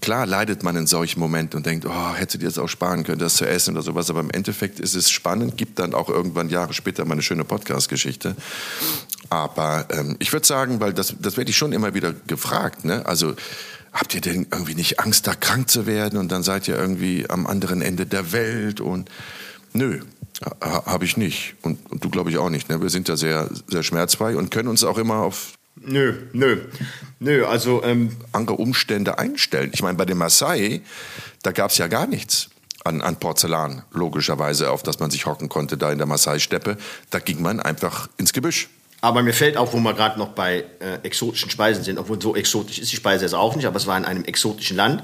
[0.00, 3.18] klar leidet man in solchen Momenten und denkt, oh, hätte dir das auch sparen können,
[3.18, 4.10] das zu essen oder sowas.
[4.10, 7.44] Aber im Endeffekt ist es spannend, gibt dann auch irgendwann Jahre später mal eine schöne
[7.44, 8.36] Podcast-Geschichte.
[9.28, 13.06] Aber ähm, ich würde sagen, weil das, das werde ich schon immer wieder gefragt, ne?
[13.06, 13.34] Also
[13.92, 17.28] habt ihr denn irgendwie nicht Angst, da krank zu werden und dann seid ihr irgendwie
[17.28, 19.10] am anderen Ende der Welt und
[19.72, 20.00] nö,
[20.62, 22.68] habe ich nicht und, und du glaube ich auch nicht.
[22.68, 22.80] Ne?
[22.80, 25.52] Wir sind ja sehr, sehr schmerzfrei und können uns auch immer auf
[25.82, 26.58] Nö, nö,
[27.20, 29.70] nö, also ähm andere Umstände einstellen.
[29.72, 30.82] Ich meine, bei den Maasai,
[31.42, 32.50] da gab es ja gar nichts
[32.84, 36.76] an, an Porzellan, logischerweise, auf das man sich hocken konnte, da in der Maasai-Steppe.
[37.10, 38.68] Da ging man einfach ins Gebüsch.
[39.00, 42.36] Aber mir fällt auch, wo wir gerade noch bei äh, exotischen Speisen sind, obwohl so
[42.36, 45.02] exotisch ist die Speise jetzt auch nicht, aber es war in einem exotischen Land.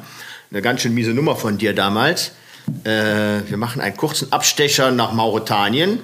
[0.50, 2.32] Eine ganz schön miese Nummer von dir damals.
[2.84, 2.90] Äh,
[3.48, 6.00] wir machen einen kurzen Abstecher nach Mauretanien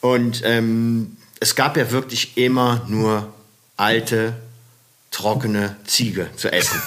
[0.00, 3.33] und ähm, es gab ja wirklich immer nur
[3.76, 4.34] alte,
[5.10, 6.80] trockene Ziege zu essen.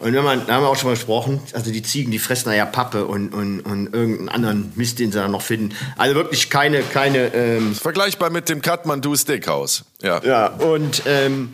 [0.00, 2.50] Und wenn man, da haben wir auch schon mal gesprochen, also die Ziegen, die fressen
[2.50, 5.74] da ja Pappe und, und, und irgendeinen anderen Mist, den sie da noch finden.
[5.96, 7.34] Also wirklich keine, keine.
[7.34, 9.84] Ähm Vergleichbar mit dem Kathmandu Steakhouse.
[10.00, 10.22] Ja.
[10.22, 11.50] Ja, und ähm,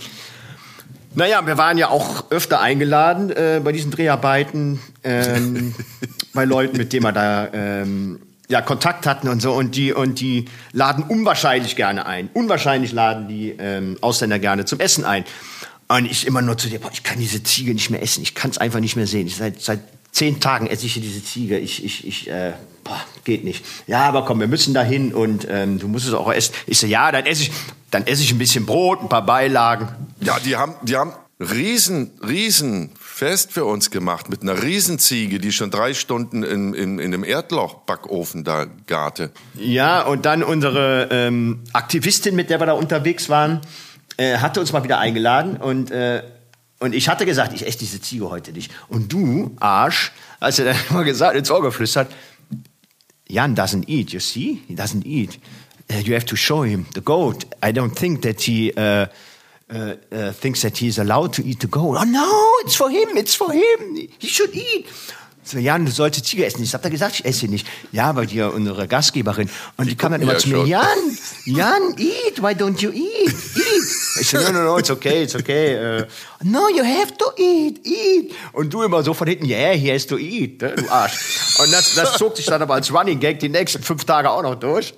[1.15, 5.75] naja, wir waren ja auch öfter eingeladen äh, bei diesen Dreharbeiten ähm,
[6.35, 10.21] bei Leuten, mit denen wir da ähm, ja, Kontakt hatten und so und die und
[10.21, 12.29] die laden unwahrscheinlich gerne ein.
[12.35, 15.25] Unwahrscheinlich laden die ähm, Ausländer gerne zum Essen ein.
[15.89, 18.35] Und ich immer nur zu dir, boah, ich kann diese Ziege nicht mehr essen, ich
[18.35, 19.27] kann es einfach nicht mehr sehen.
[19.27, 19.81] Ich, seit, seit
[20.13, 21.59] zehn Tagen esse ich hier diese Ziege.
[21.59, 22.53] Ich, ich, ich, äh,
[22.85, 23.65] boah, geht nicht.
[23.87, 26.55] Ja, aber komm, wir müssen da hin und ähm, du musst es auch essen.
[26.67, 27.53] Ich so, ja, dann esse ich,
[27.91, 29.89] dann esse ich ein bisschen Brot, ein paar Beilagen.
[30.21, 35.53] Ja, die haben, die haben riesen, riesen Fest für uns gemacht mit einer Riesenziege, die
[35.53, 39.31] schon drei Stunden in, in, in einem Erdlochbackofen da garte.
[39.55, 43.61] Ja, und dann unsere ähm, Aktivistin, mit der wir da unterwegs waren,
[44.17, 46.25] äh, hatte uns mal wieder eingeladen und, äh,
[46.81, 48.73] und ich hatte gesagt, ich esse diese Ziege heute nicht.
[48.89, 50.11] Und du, Arsch,
[50.41, 52.13] als er dann mal gesagt, ins Ohr geflüstert,
[53.29, 54.59] Jan doesn't eat, you see?
[54.67, 55.39] He doesn't eat.
[55.89, 57.47] Uh, you have to show him the goat.
[57.65, 58.73] I don't think that he...
[58.77, 59.07] Uh,
[59.73, 61.97] uh, uh, thinks that he's allowed to eat the goat.
[62.01, 62.29] Oh no,
[62.65, 64.09] it's for him, it's for him.
[64.19, 64.87] He should eat.
[65.47, 66.63] So, Jan, du sollst Ziege essen.
[66.63, 67.67] Ich hab da gesagt, ich esse nicht.
[67.93, 69.51] Ja, aber die unsere Gastgeberin.
[69.77, 72.91] Und die, die kam dann immer ja zu mir, Jan, Jan, eat, why don't you
[72.91, 73.29] eat?
[73.29, 74.21] Eat.
[74.21, 75.77] Ich so, no, no, no, it's okay, it's okay.
[75.77, 76.07] Uh,
[76.43, 78.33] no, you have to eat, eat.
[78.55, 81.59] Und du immer so von hinten, yeah, he has to eat, ne, du Arsch.
[81.59, 84.43] Und das, das zog sich dann aber als Running Gag die nächsten fünf Tage auch
[84.43, 84.95] noch durch.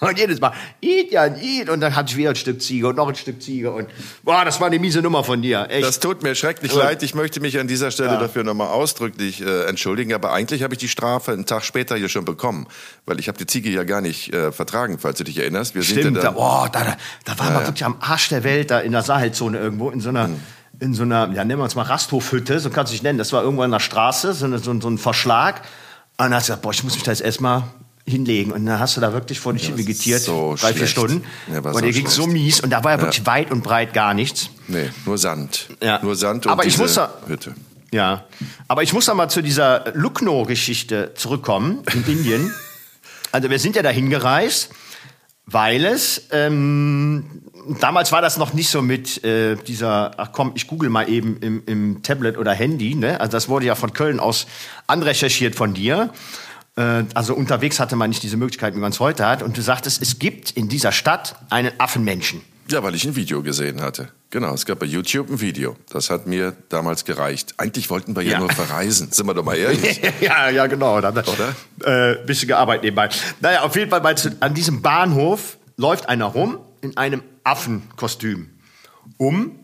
[0.00, 1.68] Und jedes Mal, eat, ja, eat.
[1.68, 3.72] Und dann hatte ich wieder ein Stück Ziege und noch ein Stück Ziege.
[3.72, 3.88] Und
[4.22, 5.66] boah, das war eine miese Nummer von dir.
[5.70, 5.86] Echt.
[5.86, 7.02] Das tut mir schrecklich und, leid.
[7.02, 8.20] Ich möchte mich an dieser Stelle ja.
[8.20, 10.12] dafür nochmal ausdrücklich äh, entschuldigen.
[10.12, 12.66] Aber eigentlich habe ich die Strafe einen Tag später hier schon bekommen.
[13.06, 15.74] Weil ich habe die Ziege ja gar nicht äh, vertragen, falls du dich erinnerst.
[15.74, 18.28] Wir Stimmt, sind ja da, oh, da, da, da waren ja, wir wirklich am Arsch
[18.28, 20.28] der Welt, da in der Sahelzone irgendwo, in so einer...
[20.28, 20.40] Hm
[20.78, 23.18] in so einer, ja, nennen wir uns mal Rasthofhütte, so kannst du dich nennen.
[23.18, 25.62] Das war irgendwo in der Straße, so, so, so ein Verschlag.
[26.18, 27.64] Und dann hast du gesagt, boah, ich muss mich da jetzt erstmal
[28.06, 28.52] hinlegen.
[28.52, 30.92] Und dann hast du da wirklich vor dich Ja, hin vegetiert, so drei, vier schlecht.
[30.92, 31.24] Stunden.
[31.52, 32.60] Ja, und so dir ging so mies.
[32.60, 34.50] Und da war ja wirklich weit und breit gar nichts.
[34.68, 35.68] Nee, nur Sand.
[35.82, 36.00] Ja.
[36.02, 37.54] Nur Sand und Aber ich muss da- Hütte.
[37.92, 38.24] Ja,
[38.68, 42.52] aber ich muss noch mal zu dieser Lucknow-Geschichte zurückkommen in Indien.
[43.32, 44.70] Also wir sind ja dahin gereist,
[45.46, 47.42] weil es ähm,
[47.80, 51.38] damals war das noch nicht so mit äh, dieser, ach komm, ich google mal eben
[51.38, 52.94] im, im Tablet oder Handy.
[52.96, 53.20] Ne?
[53.20, 54.46] Also das wurde ja von Köln aus
[54.88, 56.10] anrecherchiert von dir.
[56.76, 59.42] Äh, also unterwegs hatte man nicht diese Möglichkeit, wie man es heute hat.
[59.42, 62.42] Und du sagtest, es gibt in dieser Stadt einen Affenmenschen.
[62.68, 64.08] Ja, weil ich ein Video gesehen hatte.
[64.30, 65.76] Genau, es gab bei YouTube ein Video.
[65.88, 67.54] Das hat mir damals gereicht.
[67.58, 68.38] Eigentlich wollten wir ja, Ja.
[68.40, 69.12] nur verreisen.
[69.12, 70.00] Sind wir doch mal ehrlich.
[70.20, 71.00] ja, ja, genau.
[71.00, 71.54] Dann, Oder?
[71.84, 73.08] Äh, bisschen gearbeitet nebenbei.
[73.40, 78.50] Naja, auf jeden Fall, meinst du, an diesem Bahnhof läuft einer rum in einem Affenkostüm.
[79.16, 79.60] Um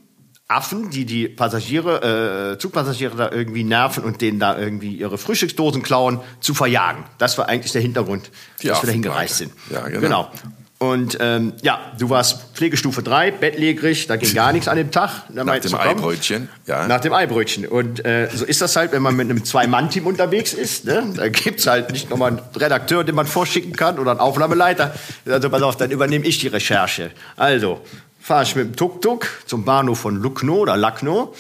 [0.55, 5.82] Affen, die die Passagiere, äh, Zugpassagiere da irgendwie nerven und denen da irgendwie ihre Frühstücksdosen
[5.82, 7.05] klauen, zu verjagen.
[7.18, 8.30] Das war eigentlich der Hintergrund,
[8.62, 9.14] Die dass wir dahin Affenplage.
[9.16, 9.53] gereist sind.
[9.70, 10.00] Ja, genau.
[10.00, 10.30] genau.
[10.78, 15.11] Und ähm, ja, du warst Pflegestufe 3, bettlägerig, da ging gar nichts an dem Tag.
[15.28, 16.48] Da Nach dem komm, Eibrötchen.
[16.66, 16.88] Ja.
[16.88, 17.66] nach dem Eibrötchen.
[17.68, 20.84] Und äh, so ist das halt, wenn man mit einem Zwei-Mann-Team unterwegs ist.
[20.84, 21.05] Ne?
[21.14, 24.92] Da gibt's halt nicht nochmal einen Redakteur, den man vorschicken kann oder einen Aufnahmeleiter.
[25.24, 27.12] Also pass auf, dann übernehme ich die Recherche.
[27.36, 27.80] Also,
[28.23, 31.37] fahre ich mit dem Tuk-Tuk zum Bahnhof von Lucknow oder Lucknow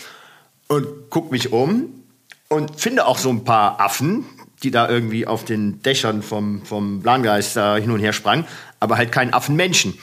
[0.66, 2.02] und guck mich um
[2.48, 4.24] und finde auch so ein paar Affen,
[4.64, 8.46] die da irgendwie auf den Dächern vom, vom Plangeist da hin und her sprangen,
[8.80, 9.96] aber halt keinen Affenmenschen.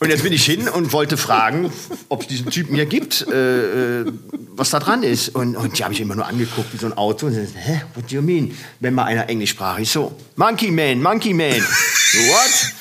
[0.00, 1.72] Und jetzt bin ich hin und wollte fragen,
[2.08, 4.12] ob es diesen Typen hier gibt, äh, äh,
[4.54, 5.30] was da dran ist.
[5.30, 7.26] Und, und die habe ich immer nur angeguckt wie so ein Auto.
[7.26, 8.56] Und so, hä, what do you mean?
[8.78, 11.50] Wenn mal einer Englisch sprach, ich so, Monkey Man, Monkey Man.
[11.50, 12.72] What?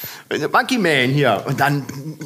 [0.52, 1.44] Monkey Man hier.
[1.46, 1.86] Und dann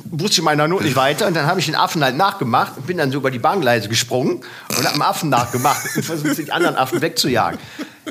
[0.10, 1.28] wusste ich in meiner Not nicht weiter.
[1.28, 3.90] Und dann habe ich den Affen halt nachgemacht und bin dann so über die Bahngleise
[3.90, 7.60] gesprungen und habe den Affen nachgemacht und versucht, die anderen Affen wegzujagen.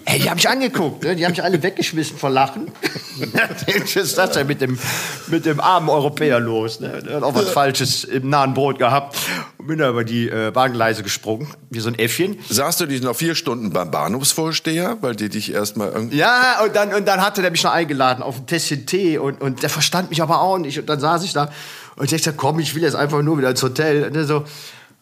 [0.05, 1.17] Ey, die haben mich angeguckt, ne?
[1.17, 2.71] die haben mich alle weggeschmissen vor Lachen.
[3.19, 4.79] Was ist das denn mit dem,
[5.27, 6.79] mit dem armen Europäer los?
[6.79, 7.03] Ne?
[7.05, 9.17] Der hat auch was Falsches im nahen Brot gehabt.
[9.59, 12.39] Und bin da über die äh, Bahngleise gesprungen, wie so ein Äffchen.
[12.49, 16.17] Saßt du dich noch vier Stunden beim Bahnhofsvorsteher, weil die dich erstmal irgendwie.
[16.17, 19.41] Ja, und dann, und dann hatte der mich noch eingeladen auf ein Tässchen Tee und,
[19.41, 20.79] und der verstand mich aber auch nicht.
[20.79, 21.51] Und dann saß ich da
[21.97, 24.05] und ich dachte, komm, ich will jetzt einfach nur wieder ins Hotel.
[24.05, 24.45] Und, der so,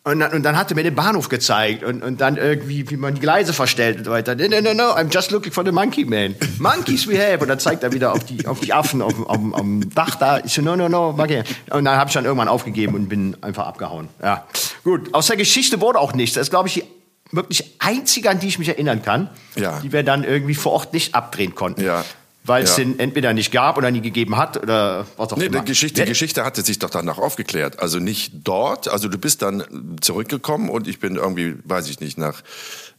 [0.04, 2.96] und, dann, und dann hat er mir den Bahnhof gezeigt und, und dann irgendwie, wie
[2.96, 4.34] man die Gleise verstellt und so weiter.
[4.34, 6.34] No, no, no, no, I'm just looking for the monkey man.
[6.58, 7.38] Monkeys we have.
[7.40, 10.14] Und dann zeigt er wieder auf die, auf die Affen auf, auf, auf dem Dach
[10.14, 10.38] da.
[10.44, 11.42] Ich so, no, no, no, monkey.
[11.70, 14.08] Und dann habe ich dann irgendwann aufgegeben und bin einfach abgehauen.
[14.22, 14.46] Ja,
[14.84, 15.12] gut.
[15.12, 16.34] Aus der Geschichte wurde auch nichts.
[16.34, 16.84] Das ist, glaube ich, die
[17.30, 19.80] wirklich einzige, an die ich mich erinnern kann, Ja.
[19.80, 21.82] die wir dann irgendwie vor Ort nicht abdrehen konnten.
[21.82, 22.04] Ja.
[22.48, 22.84] Weil es Ja.
[22.84, 25.60] den entweder nicht gab oder nie gegeben hat oder was auch Nee, immer.
[25.60, 27.78] die Geschichte, die Geschichte hatte sich doch danach aufgeklärt.
[27.80, 29.62] Also nicht dort, also du bist dann
[30.00, 32.42] zurückgekommen und ich bin irgendwie, weiß ich nicht, nach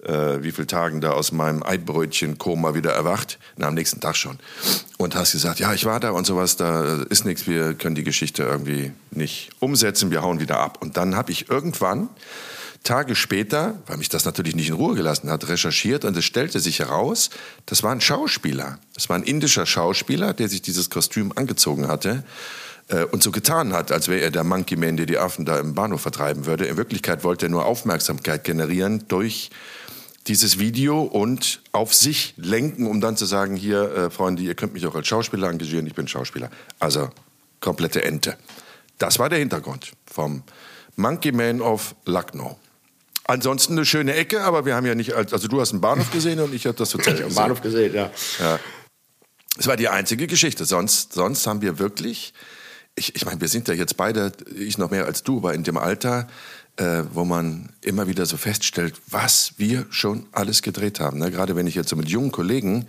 [0.05, 3.37] äh, wie vielen Tagen da aus meinem Eibrötchen-Koma wieder erwacht.
[3.57, 4.37] Na, am nächsten Tag schon.
[4.97, 8.03] Und hast gesagt, ja, ich war da und sowas, da ist nichts, wir können die
[8.05, 10.77] Geschichte irgendwie nicht umsetzen, wir hauen wieder ab.
[10.81, 12.07] Und dann habe ich irgendwann
[12.83, 16.59] Tage später, weil mich das natürlich nicht in Ruhe gelassen hat, recherchiert und es stellte
[16.59, 17.29] sich heraus,
[17.65, 18.79] das war ein Schauspieler.
[18.93, 22.23] Das war ein indischer Schauspieler, der sich dieses Kostüm angezogen hatte
[22.87, 25.59] äh, und so getan hat, als wäre er der Monkey Man, der die Affen da
[25.59, 26.65] im Bahnhof vertreiben würde.
[26.65, 29.49] In Wirklichkeit wollte er nur Aufmerksamkeit generieren durch
[30.27, 34.73] dieses Video und auf sich lenken, um dann zu sagen, hier, äh, Freunde, ihr könnt
[34.73, 36.49] mich auch als Schauspieler engagieren, ich bin Schauspieler.
[36.79, 37.09] Also
[37.59, 38.37] komplette Ente.
[38.97, 40.43] Das war der Hintergrund vom
[40.95, 42.57] Monkey Man of Lucknow.
[43.29, 46.11] Ansonsten eine schöne Ecke, aber wir haben ja nicht, als- also du hast einen Bahnhof
[46.11, 47.35] gesehen und ich habe das Hotel am gesehen.
[47.35, 48.09] Bahnhof gesehen, ja.
[48.39, 48.59] Ja.
[49.57, 50.65] Es war die einzige Geschichte.
[50.65, 52.33] Sonst, sonst haben wir wirklich,
[52.95, 55.63] ich, ich meine, wir sind ja jetzt beide, ich noch mehr als du, aber in
[55.63, 56.27] dem Alter,
[56.77, 61.19] äh, wo man immer wieder so feststellt, was wir schon alles gedreht haben.
[61.19, 61.29] Ne?
[61.29, 62.87] Gerade wenn ich jetzt so mit jungen Kollegen,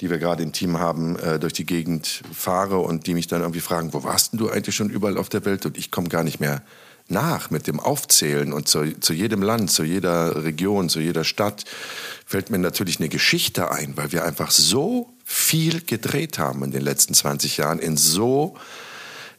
[0.00, 3.42] die wir gerade im Team haben, äh, durch die Gegend fahre und die mich dann
[3.42, 5.64] irgendwie fragen, wo warst denn du eigentlich schon überall auf der Welt?
[5.64, 6.62] Und ich komme gar nicht mehr
[7.08, 11.64] nach mit dem Aufzählen und zu, zu jedem Land, zu jeder Region, zu jeder Stadt
[12.26, 16.82] fällt mir natürlich eine Geschichte ein, weil wir einfach so viel gedreht haben in den
[16.82, 18.56] letzten 20 Jahren in so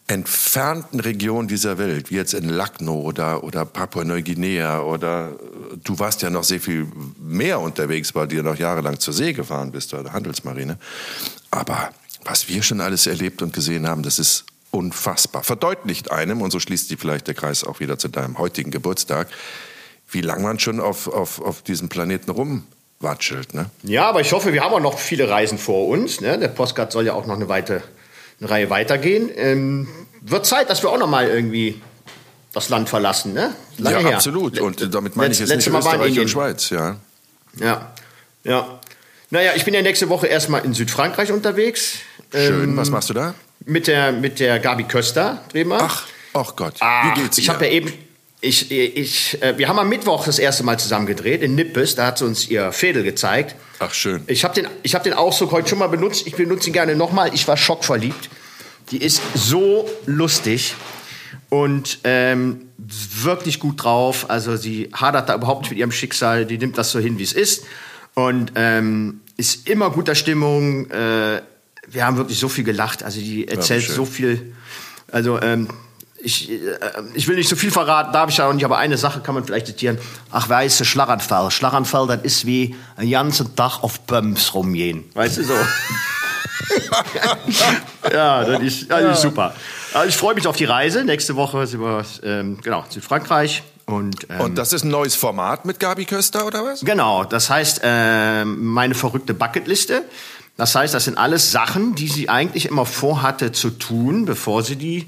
[0.07, 5.35] entfernten Regionen dieser Welt, wie jetzt in Lucknow oder, oder Papua-Neuguinea oder
[5.83, 6.87] du warst ja noch sehr viel
[7.19, 10.77] mehr unterwegs, weil du ja noch jahrelang zur See gefahren bist oder Handelsmarine.
[11.51, 11.91] Aber
[12.23, 15.43] was wir schon alles erlebt und gesehen haben, das ist unfassbar.
[15.43, 19.27] Verdeutlicht einem, und so schließt sich vielleicht der Kreis auch wieder zu deinem heutigen Geburtstag,
[20.09, 23.53] wie lange man schon auf, auf, auf diesem Planeten rumwatschelt.
[23.53, 23.69] Ne?
[23.83, 26.21] Ja, aber ich hoffe, wir haben auch noch viele Reisen vor uns.
[26.21, 26.37] Ne?
[26.37, 27.83] Der Postcard soll ja auch noch eine, weite,
[28.39, 29.29] eine Reihe weitergehen.
[29.35, 29.87] Ähm,
[30.21, 31.81] wird Zeit, dass wir auch noch mal irgendwie
[32.53, 33.53] das Land verlassen, ne?
[33.77, 34.15] Lange ja, her.
[34.15, 34.59] absolut.
[34.59, 36.97] Und damit meine ich jetzt nicht Österreich und Schweiz, ja.
[37.59, 37.93] Ja,
[38.43, 38.79] ja.
[39.29, 41.99] Naja, ich bin ja nächste Woche erstmal in Südfrankreich unterwegs.
[42.31, 43.35] Schön, ähm, was machst du da?
[43.67, 45.81] Mit der, mit der Gabi Köster drehen wir.
[45.81, 47.43] Ach, ach Gott, Ach, wie geht's ihr?
[47.43, 47.91] Ich habe ja eben,
[48.39, 51.95] ich, ich, äh, wir haben am Mittwoch das erste Mal zusammen gedreht in Nippes.
[51.95, 53.55] Da hat sie uns ihr Fädel gezeigt.
[53.79, 54.23] Ach schön.
[54.27, 56.25] Ich habe den, hab den Ausdruck heute schon mal benutzt.
[56.25, 57.33] Ich benutze ihn gerne nochmal.
[57.33, 58.29] Ich war schockverliebt.
[58.91, 60.75] Die ist so lustig
[61.49, 64.29] und ähm, wirklich gut drauf.
[64.29, 66.45] Also sie hadert da überhaupt nicht mit ihrem Schicksal.
[66.45, 67.65] Die nimmt das so hin, wie es ist
[68.13, 70.89] und ähm, ist immer guter Stimmung.
[70.89, 71.41] Äh,
[71.89, 73.03] wir haben wirklich so viel gelacht.
[73.03, 74.53] Also die erzählt ja, so viel.
[75.11, 75.69] Also ähm,
[76.19, 76.57] ich, äh,
[77.13, 79.45] ich will nicht so viel verraten, darf ich auch nicht, aber eine Sache kann man
[79.45, 79.97] vielleicht zitieren.
[80.31, 81.51] Ach, weißt du, Schlaganfall.
[81.51, 85.05] Schlaganfall, das ist wie einen ganzen Tag auf Bums rumgehen.
[85.13, 85.53] Weißt du so?
[88.11, 89.53] ja, das ist, das ist super.
[89.93, 91.03] Also ich freue mich auf die Reise.
[91.03, 93.63] Nächste Woche sind wir ähm, genau, Südfrankreich.
[93.85, 96.81] Und, ähm, und das ist ein neues Format mit Gabi Köster, oder was?
[96.81, 100.03] Genau, das heißt äh, meine verrückte Bucketliste.
[100.57, 104.75] Das heißt, das sind alles Sachen, die sie eigentlich immer vorhatte zu tun, bevor sie
[104.75, 105.07] die,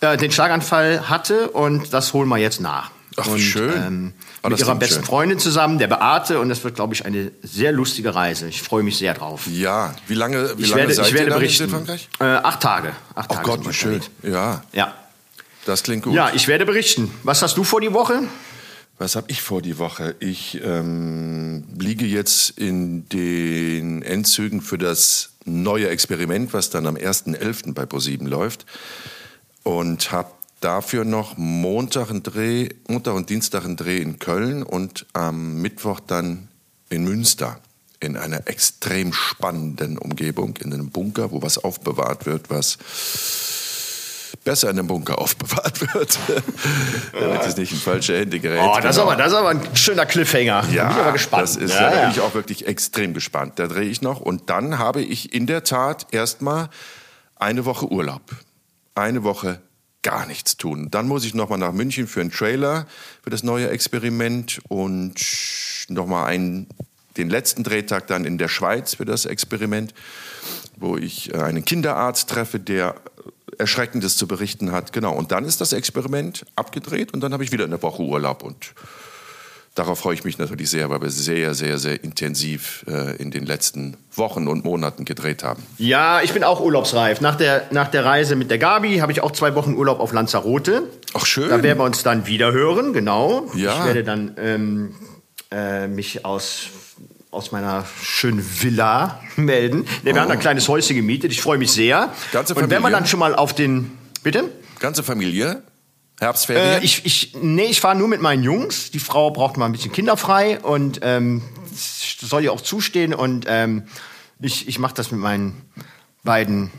[0.00, 1.48] äh, den Schlaganfall hatte.
[1.50, 2.90] Und das holen wir jetzt nach.
[3.16, 3.72] Ach, und, schön.
[3.74, 4.12] Ähm,
[4.42, 5.04] oh, mit ihrer besten schön.
[5.04, 6.38] Freundin zusammen, der Beate.
[6.38, 8.46] Und das wird, glaube ich, eine sehr lustige Reise.
[8.48, 9.46] Ich freue mich sehr drauf.
[9.46, 11.64] Ja, wie lange, wie ich lange werde, seid ich werde ihr berichten.
[11.64, 12.08] in Frankreich?
[12.20, 12.92] Äh, acht Tage.
[13.14, 14.02] Acht Ach Gott, wie schön.
[14.22, 14.62] Ja.
[14.72, 14.92] Ja.
[15.64, 16.12] Das klingt gut.
[16.12, 17.10] Ja, ich werde berichten.
[17.22, 18.24] Was hast du vor die Woche?
[18.96, 20.14] Was habe ich vor die Woche?
[20.20, 27.74] Ich ähm, liege jetzt in den Endzügen für das neue Experiment, was dann am 1.11.
[27.74, 28.66] bei ProSieben läuft.
[29.64, 30.30] Und habe
[30.60, 36.00] dafür noch Montag, einen Dreh, Montag und Dienstag einen Dreh in Köln und am Mittwoch
[36.00, 36.48] dann
[36.88, 37.60] in Münster
[38.00, 42.78] in einer extrem spannenden Umgebung, in einem Bunker, wo was aufbewahrt wird, was
[44.42, 46.18] besser in einem Bunker aufbewahrt wird,
[47.12, 48.60] damit es nicht in falsche Hände gerät.
[48.62, 48.90] Oh, das, genau.
[48.90, 50.64] ist aber, das ist aber ein schöner Cliffhanger.
[50.72, 51.42] Ja, da bin ich aber gespannt.
[51.42, 53.58] Das ist, ja, da bin ich auch wirklich extrem gespannt.
[53.58, 56.68] Da drehe ich noch und dann habe ich in der Tat erstmal
[57.36, 58.22] eine Woche Urlaub.
[58.94, 59.60] Eine Woche
[60.02, 60.88] gar nichts tun.
[60.90, 62.86] Dann muss ich nochmal nach München für einen Trailer,
[63.22, 65.14] für das neue Experiment und
[65.88, 66.68] nochmal einen,
[67.16, 69.94] den letzten Drehtag dann in der Schweiz für das Experiment,
[70.76, 72.96] wo ich äh, einen Kinderarzt treffe, der
[73.58, 74.92] Erschreckendes zu berichten hat.
[74.92, 75.14] Genau.
[75.14, 78.74] Und dann ist das Experiment abgedreht und dann habe ich wieder eine Woche Urlaub und
[79.74, 83.44] darauf freue ich mich natürlich sehr, weil wir sehr, sehr, sehr intensiv äh, in den
[83.44, 85.62] letzten Wochen und Monaten gedreht haben.
[85.78, 87.20] Ja, ich bin auch urlaubsreif.
[87.20, 90.12] Nach der, nach der Reise mit der Gabi habe ich auch zwei Wochen Urlaub auf
[90.12, 90.84] Lanzarote.
[91.14, 91.48] Ach schön.
[91.48, 93.50] Da werden wir uns dann wieder hören, genau.
[93.54, 93.78] Ja.
[93.78, 94.94] Ich werde dann ähm,
[95.50, 96.68] äh, mich aus
[97.34, 99.86] aus meiner schönen Villa melden.
[100.02, 100.18] Wir oh.
[100.18, 101.32] haben ein kleines Häuschen gemietet.
[101.32, 102.12] Ich freue mich sehr.
[102.32, 102.64] Ganze Familie?
[102.64, 103.92] Und wenn man dann schon mal auf den...
[104.22, 104.50] Bitte?
[104.78, 105.62] Ganze Familie?
[106.20, 106.80] Herbstferien?
[106.80, 108.90] Äh, ich, ich, nee, ich fahre nur mit meinen Jungs.
[108.90, 111.42] Die Frau braucht mal ein bisschen kinderfrei und ähm,
[111.74, 113.14] soll ihr auch zustehen.
[113.14, 113.84] Und ähm,
[114.40, 115.62] ich, ich mache das mit meinen
[116.22, 116.70] beiden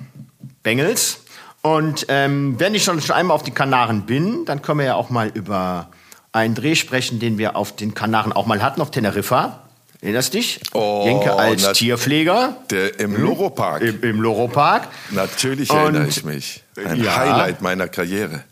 [0.63, 1.19] Bengels.
[1.61, 4.95] Und ähm, wenn ich schon, schon einmal auf die Kanaren bin, dann können wir ja
[4.95, 5.89] auch mal über
[6.31, 9.64] einen Dreh sprechen, den wir auf den Kanaren auch mal hatten, auf Teneriffa.
[10.05, 10.59] Erinnerst dich?
[10.73, 12.57] Oh, Jenke als Tierpfleger.
[12.69, 13.81] Der Im Loro-Park.
[13.81, 14.87] Im, Im Loro-Park.
[15.09, 16.61] Natürlich erinnere ich mich.
[16.77, 17.15] Ein ja.
[17.15, 18.43] Highlight meiner Karriere.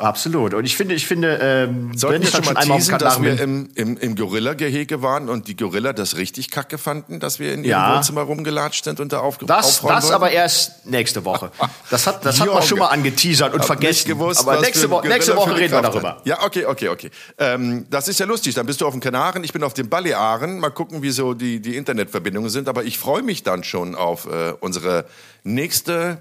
[0.00, 0.54] Absolut.
[0.54, 3.68] Und ich finde, ich finde, ähm, Sollten ich schon mal einmal teasen, dass wir im,
[3.74, 7.70] im, im Gorilla-Gehege waren und die Gorilla das richtig kacke fanden, dass wir in ihrem
[7.70, 7.96] ja.
[7.96, 10.12] Wohnzimmer rumgelatscht sind und da aufge Das, das wollten?
[10.12, 11.50] aber erst nächste Woche.
[11.90, 14.08] Das hat, das hat man schon mal angeteasert und vergessen.
[14.08, 16.16] Gewusst, aber nächste, Wo nächste Woche reden wir darüber.
[16.16, 16.26] Hat.
[16.26, 17.10] Ja, okay, okay, okay.
[17.38, 18.54] Ähm, das ist ja lustig.
[18.54, 20.58] Dann bist du auf den Kanaren, ich bin auf den Balearen.
[20.58, 22.68] Mal gucken, wie so die, die Internetverbindungen sind.
[22.68, 25.04] Aber ich freue mich dann schon auf äh, unsere
[25.44, 26.18] nächste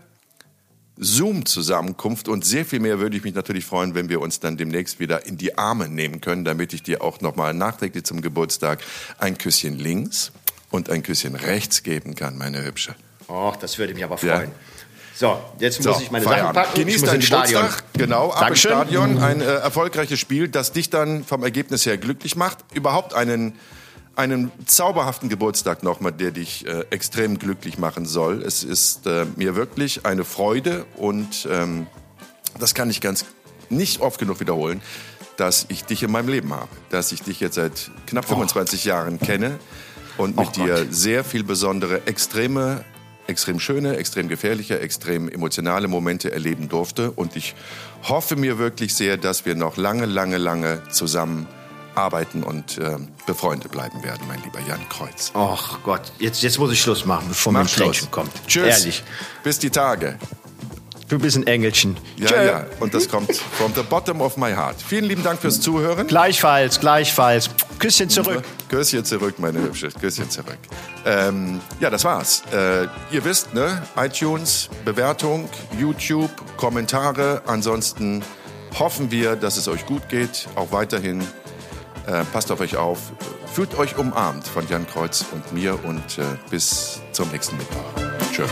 [1.00, 5.00] Zoom-Zusammenkunft und sehr viel mehr würde ich mich natürlich freuen, wenn wir uns dann demnächst
[5.00, 8.80] wieder in die Arme nehmen können, damit ich dir auch nochmal nachträglich zum Geburtstag
[9.18, 10.32] ein Küsschen links
[10.70, 12.96] und ein Küsschen rechts geben kann, meine Hübsche.
[13.30, 14.52] Och, das würde mich aber freuen.
[14.52, 14.56] Ja.
[15.16, 16.80] So, jetzt muss so, ich meine Sachen packen.
[16.80, 17.84] Genieß dein Geburtstag.
[17.94, 18.72] Genau, ab Dankeschön.
[18.72, 19.18] im Stadion.
[19.18, 22.60] Ein äh, erfolgreiches Spiel, das dich dann vom Ergebnis her glücklich macht.
[22.74, 23.54] Überhaupt einen
[24.20, 28.44] einen zauberhaften Geburtstag nochmal, der dich äh, extrem glücklich machen soll.
[28.44, 31.88] Es ist äh, mir wirklich eine Freude und ähm,
[32.60, 33.24] das kann ich ganz
[33.70, 34.82] nicht oft genug wiederholen,
[35.38, 36.68] dass ich dich in meinem Leben habe.
[36.90, 38.90] Dass ich dich jetzt seit knapp 25 oh.
[38.90, 39.58] Jahren kenne
[40.18, 42.84] und mit oh dir sehr viel besondere, extreme,
[43.26, 47.12] extrem schöne, extrem gefährliche, extrem emotionale Momente erleben durfte.
[47.12, 47.56] Und ich
[48.04, 51.48] hoffe mir wirklich sehr, dass wir noch lange, lange, lange zusammen
[52.00, 55.32] arbeiten und äh, befreundet bleiben werden, mein lieber Jan Kreuz.
[55.34, 58.10] Ach Gott, jetzt, jetzt muss ich Schluss machen, bevor Mach mein Schluss.
[58.12, 58.32] kommt.
[58.48, 58.80] Tschüss.
[58.80, 59.04] Ehrlich.
[59.44, 60.18] Bis die Tage.
[61.10, 61.98] Du bist ein Engelchen.
[62.18, 62.46] Ja, Tschö.
[62.46, 62.66] ja.
[62.80, 64.76] Und das kommt from the bottom of my heart.
[64.80, 66.06] Vielen lieben Dank fürs Zuhören.
[66.06, 67.50] Gleichfalls, gleichfalls.
[67.80, 68.44] Küsschen zurück.
[68.70, 69.90] Küsschen zurück, meine Hübsche.
[69.90, 70.60] Küsschen zurück.
[71.06, 72.44] Ähm, ja, das war's.
[72.54, 73.82] Äh, ihr wisst, ne?
[73.98, 77.42] iTunes, Bewertung, YouTube, Kommentare.
[77.48, 78.22] Ansonsten
[78.78, 80.48] hoffen wir, dass es euch gut geht.
[80.56, 81.26] Auch weiterhin.
[82.08, 83.12] Äh, passt auf euch auf.
[83.54, 87.84] Fühlt euch umarmt von Jan Kreuz und mir und äh, bis zum nächsten Mittwoch.
[88.32, 88.44] Tschö.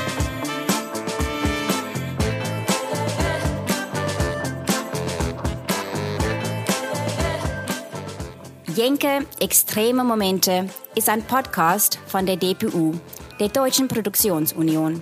[8.77, 12.93] Jenke Extreme Momente ist ein Podcast von der DPU,
[13.39, 15.01] der Deutschen Produktionsunion.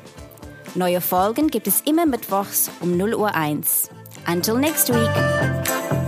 [0.76, 3.90] Neue Folgen gibt es immer mittwochs um 0 Uhr 1.
[4.28, 6.05] Until next week.